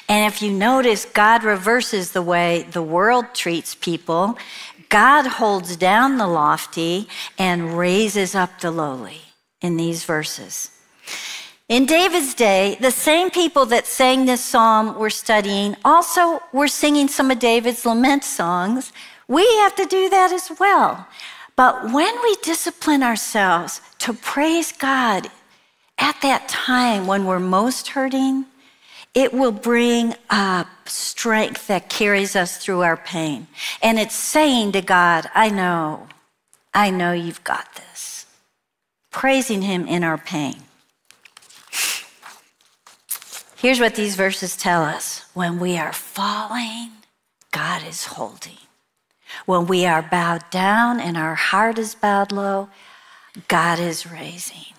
And 0.09 0.33
if 0.33 0.41
you 0.41 0.51
notice, 0.51 1.05
God 1.05 1.45
reverses 1.45 2.12
the 2.12 2.23
way 2.23 2.66
the 2.73 2.83
world 2.83 3.27
treats 3.35 3.75
people. 3.75 4.39
God 4.89 5.27
holds 5.27 5.77
down 5.77 6.16
the 6.16 6.27
lofty 6.27 7.09
and 7.39 7.77
raises 7.77 8.35
up 8.35 8.61
the 8.61 8.71
lowly 8.71 9.21
in 9.61 9.77
these 9.77 10.05
verses. 10.05 10.71
In 11.68 11.85
David's 11.85 12.33
day, 12.33 12.79
the 12.81 12.91
same 12.91 13.31
people 13.31 13.66
that 13.66 13.87
sang 13.87 14.25
this 14.25 14.43
psalm 14.43 14.99
we're 14.99 15.11
studying 15.11 15.77
also 15.85 16.41
were 16.55 16.68
singing 16.68 17.07
some 17.07 17.31
of 17.31 17.39
David's 17.39 17.85
lament 17.85 18.25
songs. 18.25 18.93
We 19.29 19.45
have 19.59 19.77
to 19.77 19.85
do 19.85 20.09
that 20.09 20.33
as 20.33 20.51
well. 20.59 21.07
But 21.55 21.93
when 21.93 22.14
we 22.23 22.35
discipline 22.43 23.03
ourselves 23.03 23.83
to 23.99 24.14
praise 24.14 24.73
God 24.73 25.31
at 26.01 26.20
that 26.22 26.48
time 26.48 27.07
when 27.07 27.26
we're 27.26 27.38
most 27.38 27.88
hurting, 27.88 28.46
it 29.14 29.32
will 29.32 29.53
bring 29.53 30.14
up 30.30 30.66
strength 30.86 31.66
that 31.66 31.90
carries 31.90 32.34
us 32.34 32.57
through 32.57 32.80
our 32.80 32.96
pain. 32.96 33.46
And 33.82 33.98
it's 33.98 34.14
saying 34.14 34.72
to 34.72 34.82
God, 34.82 35.28
I 35.34 35.51
know, 35.51 36.09
I 36.72 36.90
know 36.90 37.12
you've 37.12 37.44
got 37.44 37.74
this. 37.74 38.26
Praising 39.11 39.62
Him 39.62 39.86
in 39.86 40.03
our 40.05 40.18
pain. 40.18 40.57
Here's 43.57 43.80
what 43.80 43.94
these 43.94 44.16
verses 44.16 44.57
tell 44.57 44.82
us 44.82 45.26
when 45.34 45.61
we 45.61 45.76
are 45.76 45.92
falling, 45.92 46.92
God 47.53 47.82
is 47.86 48.07
holding. 48.07 48.57
When 49.44 49.66
we 49.66 49.84
are 49.84 50.03
bowed 50.03 50.48
down 50.51 50.98
and 50.98 51.16
our 51.16 51.34
heart 51.34 51.78
is 51.78 51.94
bowed 51.94 52.32
low, 52.32 52.70
God 53.48 53.78
is 53.78 54.11
raising. 54.11 54.74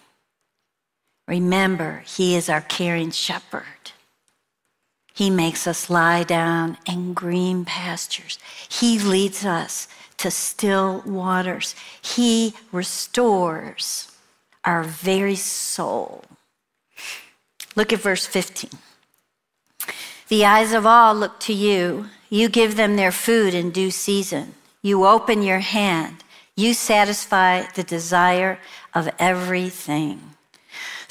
Remember, 1.28 2.03
He 2.05 2.36
is 2.36 2.49
our 2.49 2.61
caring 2.61 3.11
shepherd. 3.11 3.63
He 5.13 5.30
makes 5.30 5.67
us 5.67 5.89
lie 5.89 6.24
down 6.24 6.78
in 6.86 7.13
green 7.13 7.65
pastures. 7.65 8.39
He 8.69 8.97
leads 8.97 9.45
us 9.45 9.88
to 10.17 10.32
still 10.32 11.03
waters. 11.05 11.76
He 12.01 12.53
restores 12.72 14.11
our 14.63 14.84
very 14.84 15.36
soul. 15.36 16.24
Look 17.76 17.93
at 17.93 17.99
verse 17.99 18.26
15. 18.26 18.69
The 20.28 20.45
eyes 20.45 20.72
of 20.74 20.86
all 20.86 21.13
look 21.13 21.39
to 21.41 21.53
you 21.53 22.07
you 22.32 22.47
give 22.47 22.78
them 22.78 22.95
their 22.95 23.11
food 23.11 23.53
in 23.53 23.72
due 23.72 23.91
season. 23.91 24.55
You 24.82 25.05
open 25.05 25.43
your 25.43 25.59
hand. 25.59 26.24
You 26.55 26.74
satisfy 26.74 27.63
the 27.76 27.84
desire 27.84 28.57
of 28.95 29.09
everything. 29.19 30.22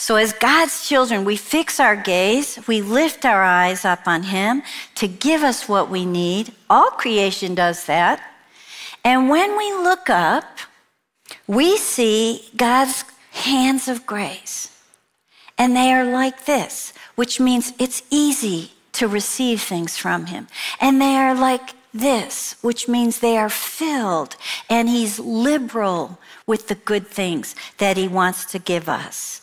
So, 0.00 0.16
as 0.16 0.32
God's 0.32 0.88
children, 0.88 1.26
we 1.26 1.36
fix 1.36 1.78
our 1.78 1.94
gaze, 1.94 2.58
we 2.66 2.80
lift 2.80 3.26
our 3.26 3.42
eyes 3.42 3.84
up 3.84 4.08
on 4.08 4.22
Him 4.22 4.62
to 4.94 5.06
give 5.06 5.42
us 5.42 5.68
what 5.68 5.90
we 5.90 6.06
need. 6.06 6.54
All 6.70 6.90
creation 6.92 7.54
does 7.54 7.84
that. 7.84 8.18
And 9.04 9.28
when 9.28 9.58
we 9.58 9.70
look 9.74 10.08
up, 10.08 10.46
we 11.46 11.76
see 11.76 12.48
God's 12.56 13.04
hands 13.32 13.88
of 13.88 14.06
grace. 14.06 14.74
And 15.58 15.76
they 15.76 15.92
are 15.92 16.10
like 16.10 16.46
this, 16.46 16.94
which 17.16 17.38
means 17.38 17.74
it's 17.78 18.02
easy 18.08 18.70
to 18.92 19.06
receive 19.06 19.60
things 19.60 19.98
from 19.98 20.26
him. 20.26 20.48
And 20.80 20.98
they 20.98 21.16
are 21.16 21.34
like 21.34 21.74
this, 21.92 22.56
which 22.62 22.88
means 22.88 23.20
they 23.20 23.36
are 23.36 23.50
filled, 23.50 24.36
and 24.70 24.88
he's 24.88 25.18
liberal 25.18 26.18
with 26.46 26.68
the 26.68 26.74
good 26.74 27.06
things 27.06 27.54
that 27.76 27.98
he 27.98 28.08
wants 28.08 28.46
to 28.46 28.58
give 28.58 28.88
us. 28.88 29.42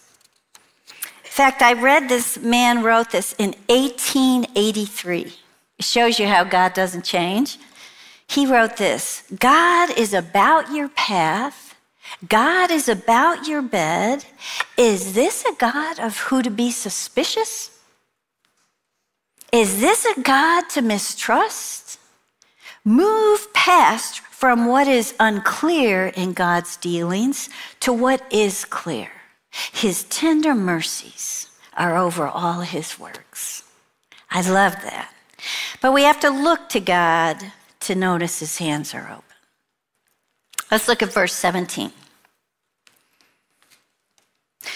Fact, 1.38 1.62
I 1.62 1.74
read 1.74 2.10
this 2.10 2.40
man 2.40 2.82
wrote 2.82 3.12
this 3.12 3.36
in 3.38 3.54
1883. 3.70 5.32
It 5.78 5.86
shows 5.86 6.18
you 6.18 6.26
how 6.26 6.44
God 6.44 6.74
doesn't 6.74 7.06
change. 7.06 7.60
He 8.28 8.48
wrote 8.48 8.78
this 8.78 9.22
God 9.38 9.96
is 9.96 10.16
about 10.16 10.72
your 10.72 10.90
path. 10.90 11.76
God 12.28 12.72
is 12.72 12.90
about 12.90 13.48
your 13.48 13.62
bed. 13.62 14.26
Is 14.78 15.14
this 15.14 15.46
a 15.46 15.54
God 15.54 16.00
of 16.00 16.18
who 16.18 16.42
to 16.42 16.50
be 16.50 16.72
suspicious? 16.72 17.70
Is 19.52 19.80
this 19.80 20.06
a 20.06 20.20
God 20.20 20.70
to 20.70 20.82
mistrust? 20.82 22.00
Move 22.84 23.54
past 23.54 24.22
from 24.22 24.66
what 24.66 24.88
is 24.88 25.14
unclear 25.20 26.08
in 26.08 26.34
God's 26.34 26.78
dealings 26.78 27.48
to 27.82 27.94
what 27.94 28.24
is 28.34 28.66
clear. 28.66 29.12
His 29.52 30.04
tender 30.06 30.56
mercies 30.56 31.50
are 31.76 31.95
over 31.95 32.28
all 32.28 32.62
his 32.62 33.00
works. 33.00 33.64
I 34.30 34.41
love 34.41 34.74
that. 34.82 35.14
But 35.82 35.93
we 35.93 36.04
have 36.04 36.20
to 36.22 36.30
look 36.30 36.70
to 36.70 36.80
God 36.80 37.52
to 37.82 37.95
notice 37.95 38.39
his 38.39 38.58
hands 38.58 38.93
are 38.93 39.08
open. 39.08 39.24
Let's 40.72 40.88
look 40.88 41.02
at 41.02 41.14
verse 41.14 41.34
17. 41.34 41.91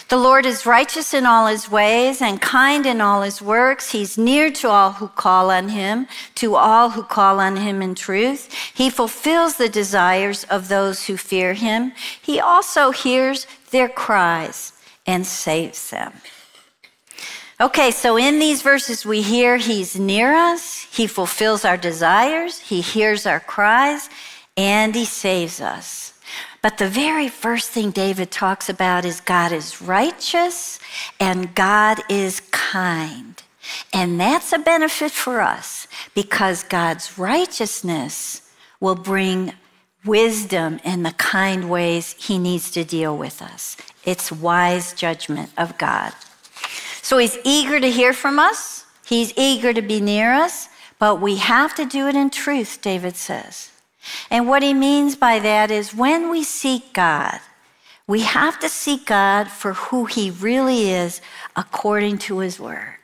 The 0.08 0.18
Lord 0.18 0.46
is 0.46 0.66
righteous 0.66 1.14
in 1.14 1.26
all 1.26 1.48
his 1.48 1.70
ways 1.70 2.22
and 2.22 2.42
kind 2.42 2.86
in 2.86 3.02
all 3.02 3.22
his 3.22 3.42
works. 3.42 3.92
He's 3.92 4.18
near 4.18 4.52
to 4.52 4.70
all 4.70 4.94
who 4.94 5.08
call 5.08 5.50
on 5.50 5.70
him, 5.70 6.08
to 6.36 6.56
all 6.56 6.92
who 6.92 7.04
call 7.04 7.40
on 7.40 7.58
him 7.58 7.82
in 7.82 7.96
truth. 7.96 8.54
He 8.74 8.90
fulfills 8.90 9.56
the 9.56 9.70
desires 9.70 10.44
of 10.46 10.68
those 10.68 11.06
who 11.06 11.18
fear 11.18 11.54
him. 11.54 11.94
He 12.22 12.40
also 12.40 12.92
hears 12.92 13.48
their 13.72 13.90
cries 13.90 14.74
and 15.06 15.26
saves 15.26 15.90
them. 15.90 16.14
Okay, 17.60 17.92
so 17.92 18.18
in 18.18 18.40
these 18.40 18.62
verses, 18.62 19.06
we 19.06 19.22
hear 19.22 19.58
he's 19.58 20.00
near 20.00 20.34
us, 20.34 20.88
he 20.92 21.06
fulfills 21.06 21.64
our 21.64 21.78
desires, 21.78 22.60
he 22.60 22.82
hears 22.82 23.26
our 23.26 23.40
cries, 23.40 24.10
and 24.58 24.96
he 24.96 25.06
saves 25.06 25.62
us. 25.62 26.14
But 26.62 26.78
the 26.78 26.90
very 26.90 27.28
first 27.28 27.72
thing 27.72 27.92
David 27.92 28.32
talks 28.32 28.70
about 28.70 29.06
is 29.06 29.20
God 29.20 29.52
is 29.52 29.82
righteous 29.82 30.80
and 31.20 31.56
God 31.56 32.00
is 32.10 32.42
kind. 32.52 33.42
And 33.94 34.20
that's 34.20 34.54
a 34.54 34.60
benefit 34.60 35.12
for 35.12 35.42
us 35.42 35.88
because 36.14 36.64
God's 36.64 37.18
righteousness 37.18 38.42
will 38.80 38.96
bring 38.96 39.54
wisdom 40.06 40.80
in 40.84 41.04
the 41.04 41.12
kind 41.12 41.70
ways 41.70 42.16
he 42.20 42.38
needs 42.38 42.72
to 42.72 42.84
deal 42.84 43.18
with 43.18 43.42
us. 43.42 43.78
It's 44.04 44.32
wise 44.32 44.94
judgment 44.94 45.52
of 45.58 45.78
God. 45.78 46.14
So 47.02 47.18
he's 47.18 47.38
eager 47.44 47.80
to 47.80 47.90
hear 47.90 48.14
from 48.14 48.40
us. 48.40 48.86
He's 49.06 49.34
eager 49.38 49.74
to 49.74 49.82
be 49.82 50.00
near 50.00 50.34
us, 50.34 50.70
but 50.98 51.20
we 51.20 51.36
have 51.38 51.76
to 51.76 51.86
do 51.86 52.08
it 52.08 52.16
in 52.16 52.30
truth, 52.30 52.80
David 52.82 53.16
says. 53.16 53.72
And 54.30 54.48
what 54.48 54.64
he 54.64 54.74
means 54.74 55.16
by 55.16 55.40
that 55.40 55.70
is 55.70 55.94
when 55.94 56.30
we 56.30 56.44
seek 56.44 56.94
God, 56.94 57.40
we 58.08 58.22
have 58.22 58.60
to 58.60 58.70
seek 58.70 59.06
God 59.06 59.50
for 59.50 59.74
who 59.74 60.06
he 60.06 60.32
really 60.32 60.90
is 60.90 61.22
according 61.56 62.18
to 62.20 62.40
his 62.40 62.60
word. 62.60 62.96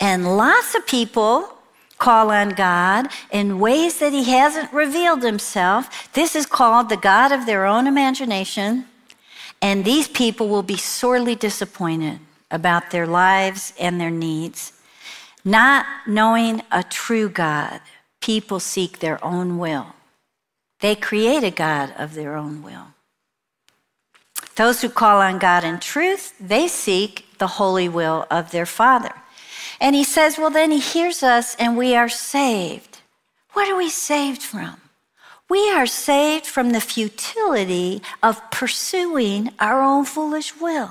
And 0.00 0.36
lots 0.36 0.74
of 0.74 0.86
people 0.86 1.59
call 2.00 2.32
on 2.32 2.48
God 2.50 3.06
in 3.30 3.60
ways 3.60 4.00
that 4.00 4.12
he 4.12 4.24
hasn't 4.24 4.72
revealed 4.72 5.22
himself. 5.22 6.12
This 6.14 6.34
is 6.34 6.46
called 6.46 6.88
the 6.88 6.96
God 6.96 7.30
of 7.30 7.46
their 7.46 7.64
own 7.64 7.86
imagination. 7.86 8.86
And 9.62 9.84
these 9.84 10.08
people 10.08 10.48
will 10.48 10.64
be 10.64 10.76
sorely 10.76 11.36
disappointed 11.36 12.18
about 12.50 12.90
their 12.90 13.06
lives 13.06 13.72
and 13.78 14.00
their 14.00 14.10
needs, 14.10 14.72
not 15.44 15.86
knowing 16.08 16.62
a 16.72 16.82
true 16.82 17.28
God 17.28 17.80
people 18.20 18.60
seek 18.60 18.98
their 18.98 19.22
own 19.24 19.58
will. 19.58 19.94
They 20.80 20.94
create 20.94 21.44
a 21.44 21.50
God 21.50 21.92
of 21.98 22.14
their 22.14 22.36
own 22.36 22.62
will. 22.62 22.88
Those 24.56 24.82
who 24.82 24.88
call 24.88 25.20
on 25.20 25.38
God 25.38 25.64
in 25.64 25.78
truth, 25.78 26.34
they 26.38 26.68
seek 26.68 27.38
the 27.38 27.46
holy 27.46 27.88
will 27.88 28.26
of 28.30 28.50
their 28.50 28.66
Father. 28.66 29.12
And 29.80 29.96
he 29.96 30.04
says, 30.04 30.36
well, 30.36 30.50
then 30.50 30.70
he 30.70 30.78
hears 30.78 31.22
us 31.22 31.56
and 31.56 31.76
we 31.76 31.94
are 31.96 32.08
saved. 32.08 32.98
What 33.54 33.68
are 33.68 33.76
we 33.76 33.88
saved 33.88 34.42
from? 34.42 34.76
We 35.48 35.70
are 35.72 35.86
saved 35.86 36.46
from 36.46 36.70
the 36.70 36.80
futility 36.80 38.02
of 38.22 38.50
pursuing 38.50 39.50
our 39.58 39.82
own 39.82 40.04
foolish 40.04 40.54
will. 40.60 40.90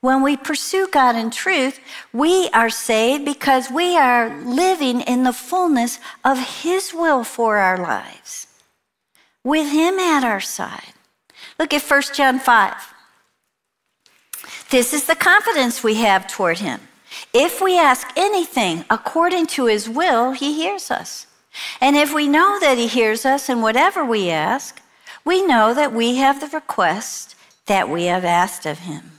When 0.00 0.22
we 0.22 0.36
pursue 0.36 0.86
God 0.90 1.16
in 1.16 1.30
truth, 1.30 1.80
we 2.12 2.48
are 2.50 2.70
saved 2.70 3.24
because 3.24 3.70
we 3.70 3.96
are 3.96 4.38
living 4.44 5.00
in 5.00 5.24
the 5.24 5.32
fullness 5.32 5.98
of 6.24 6.62
His 6.62 6.92
will 6.94 7.24
for 7.24 7.56
our 7.56 7.78
lives, 7.78 8.46
with 9.42 9.70
Him 9.72 9.98
at 9.98 10.22
our 10.22 10.42
side. 10.42 10.92
Look 11.58 11.72
at 11.72 11.82
1 11.82 12.02
John 12.14 12.38
5. 12.38 12.74
This 14.70 14.92
is 14.92 15.06
the 15.06 15.16
confidence 15.16 15.82
we 15.82 15.94
have 15.96 16.26
toward 16.26 16.58
Him. 16.58 16.80
If 17.32 17.60
we 17.60 17.78
ask 17.78 18.08
anything 18.16 18.84
according 18.90 19.46
to 19.48 19.66
His 19.66 19.88
will, 19.88 20.32
He 20.32 20.54
hears 20.54 20.90
us. 20.90 21.26
And 21.80 21.96
if 21.96 22.12
we 22.12 22.28
know 22.28 22.58
that 22.60 22.78
He 22.78 22.86
hears 22.86 23.24
us 23.24 23.48
in 23.48 23.60
whatever 23.62 24.04
we 24.04 24.30
ask, 24.30 24.80
we 25.24 25.46
know 25.46 25.74
that 25.74 25.92
we 25.92 26.16
have 26.16 26.40
the 26.40 26.54
request 26.54 27.34
that 27.66 27.88
we 27.88 28.04
have 28.04 28.24
asked 28.24 28.66
of 28.66 28.80
Him. 28.80 29.12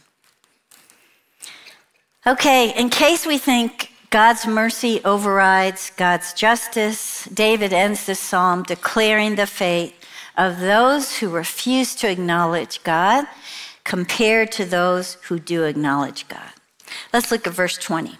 Okay, 2.27 2.73
in 2.75 2.89
case 2.89 3.25
we 3.25 3.37
think 3.37 3.91
God's 4.09 4.47
mercy 4.47 5.01
overrides 5.03 5.91
God's 5.95 6.33
justice, 6.33 7.25
David 7.25 7.73
ends 7.73 8.05
the 8.05 8.15
psalm 8.15 8.63
declaring 8.63 9.35
the 9.35 9.45
fate 9.45 9.93
of 10.37 10.59
those 10.59 11.17
who 11.17 11.29
refuse 11.29 11.95
to 11.95 12.09
acknowledge 12.09 12.83
God 12.83 13.25
compared 13.83 14.51
to 14.53 14.65
those 14.65 15.15
who 15.23 15.39
do 15.39 15.63
acknowledge 15.63 16.27
God. 16.27 16.54
Let's 17.13 17.31
look 17.31 17.47
at 17.47 17.53
verse 17.53 17.77
20. 17.77 18.17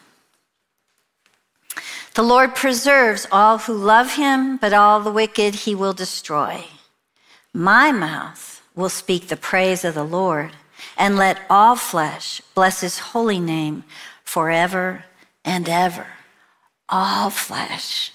The 2.16 2.24
Lord 2.24 2.56
preserves 2.56 3.28
all 3.32 3.58
who 3.58 3.74
love 3.74 4.14
him, 4.16 4.56
but 4.58 4.74
all 4.74 5.02
the 5.02 5.12
wicked 5.12 5.54
he 5.56 5.76
will 5.76 5.94
destroy. 5.94 6.64
My 7.54 7.92
mouth 7.92 8.62
will 8.74 8.90
speak 8.90 9.28
the 9.28 9.38
praise 9.38 9.84
of 9.84 9.96
the 9.96 10.04
Lord 10.04 10.52
and 10.98 11.18
let 11.18 11.42
all 11.50 11.76
flesh 11.76 12.42
bless 12.54 12.82
his 12.82 13.00
holy 13.00 13.40
name 13.40 13.84
forever 14.24 15.06
and 15.44 15.68
ever. 15.68 16.08
All 16.88 17.30
flesh. 17.30 18.14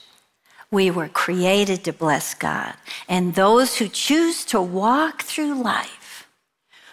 We 0.70 0.90
were 0.90 1.08
created 1.08 1.84
to 1.84 1.92
bless 1.92 2.34
God. 2.34 2.74
And 3.08 3.34
those 3.34 3.76
who 3.76 3.88
choose 3.88 4.44
to 4.46 4.62
walk 4.62 5.22
through 5.22 5.62
life 5.62 6.28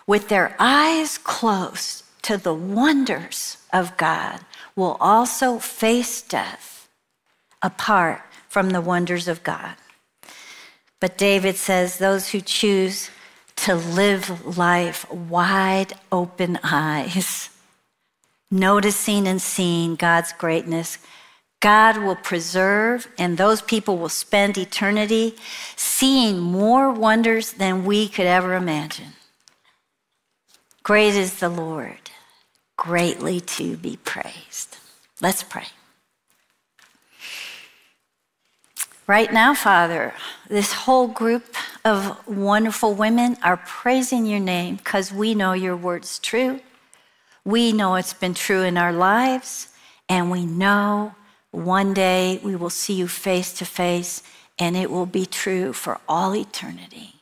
with 0.07 0.29
their 0.29 0.55
eyes 0.59 1.17
closed 1.17 2.03
to 2.27 2.35
the 2.35 2.53
wonders 2.53 3.55
of 3.71 3.95
God 3.95 4.41
will 4.75 4.97
also 4.99 5.59
face 5.59 6.21
death 6.21 6.89
apart 7.61 8.21
from 8.49 8.71
the 8.71 8.81
wonders 8.81 9.29
of 9.29 9.45
God. 9.45 9.75
But 10.99 11.17
David 11.17 11.55
says 11.55 11.97
those 11.97 12.31
who 12.31 12.41
choose 12.41 13.09
to 13.55 13.75
live 13.75 14.57
life 14.57 15.09
wide 15.09 15.93
open 16.11 16.59
eyes, 16.65 17.49
noticing 18.51 19.25
and 19.25 19.41
seeing 19.41 19.95
God's 19.95 20.33
greatness. 20.33 20.97
God 21.61 21.97
will 21.97 22.17
preserve, 22.17 23.07
and 23.17 23.37
those 23.37 23.61
people 23.61 23.97
will 23.97 24.09
spend 24.09 24.57
eternity 24.57 25.37
seeing 25.77 26.39
more 26.41 26.91
wonders 26.91 27.53
than 27.53 27.85
we 27.85 28.09
could 28.09 28.27
ever 28.27 28.53
imagine. 28.53 29.13
Great 30.83 31.15
is 31.15 31.39
the 31.39 31.49
Lord, 31.49 32.06
greatly 32.77 33.41
to 33.41 33.75
be 33.75 33.97
praised. 33.97 34.77
Let's 35.19 35.43
pray. 35.43 35.65
Right 39.07 39.31
now, 39.31 39.53
Father, 39.53 40.13
this 40.49 40.73
whole 40.73 41.07
group 41.07 41.55
of 41.85 42.27
wonderful 42.27 42.93
women 42.93 43.37
are 43.41 43.57
praising 43.57 44.25
your 44.25 44.41
name 44.41 44.75
because 44.75 45.13
we 45.13 45.33
know 45.33 45.53
your 45.53 45.77
word's 45.77 46.19
true. 46.19 46.59
We 47.45 47.71
know 47.71 47.95
it's 47.95 48.13
been 48.13 48.33
true 48.33 48.63
in 48.63 48.77
our 48.77 48.91
lives, 48.91 49.69
and 50.09 50.29
we 50.29 50.45
know 50.45 51.15
one 51.51 51.93
day 51.93 52.41
we 52.43 52.57
will 52.57 52.69
see 52.69 52.95
you 52.95 53.07
face 53.07 53.53
to 53.53 53.65
face, 53.65 54.21
and 54.59 54.75
it 54.75 54.91
will 54.91 55.05
be 55.05 55.25
true 55.25 55.71
for 55.71 56.01
all 56.09 56.35
eternity. 56.35 57.21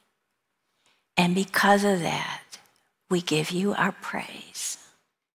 And 1.16 1.36
because 1.36 1.84
of 1.84 2.00
that, 2.02 2.42
we 3.12 3.22
give 3.22 3.52
you 3.52 3.76
our 3.76 3.92
praise. 3.92 4.80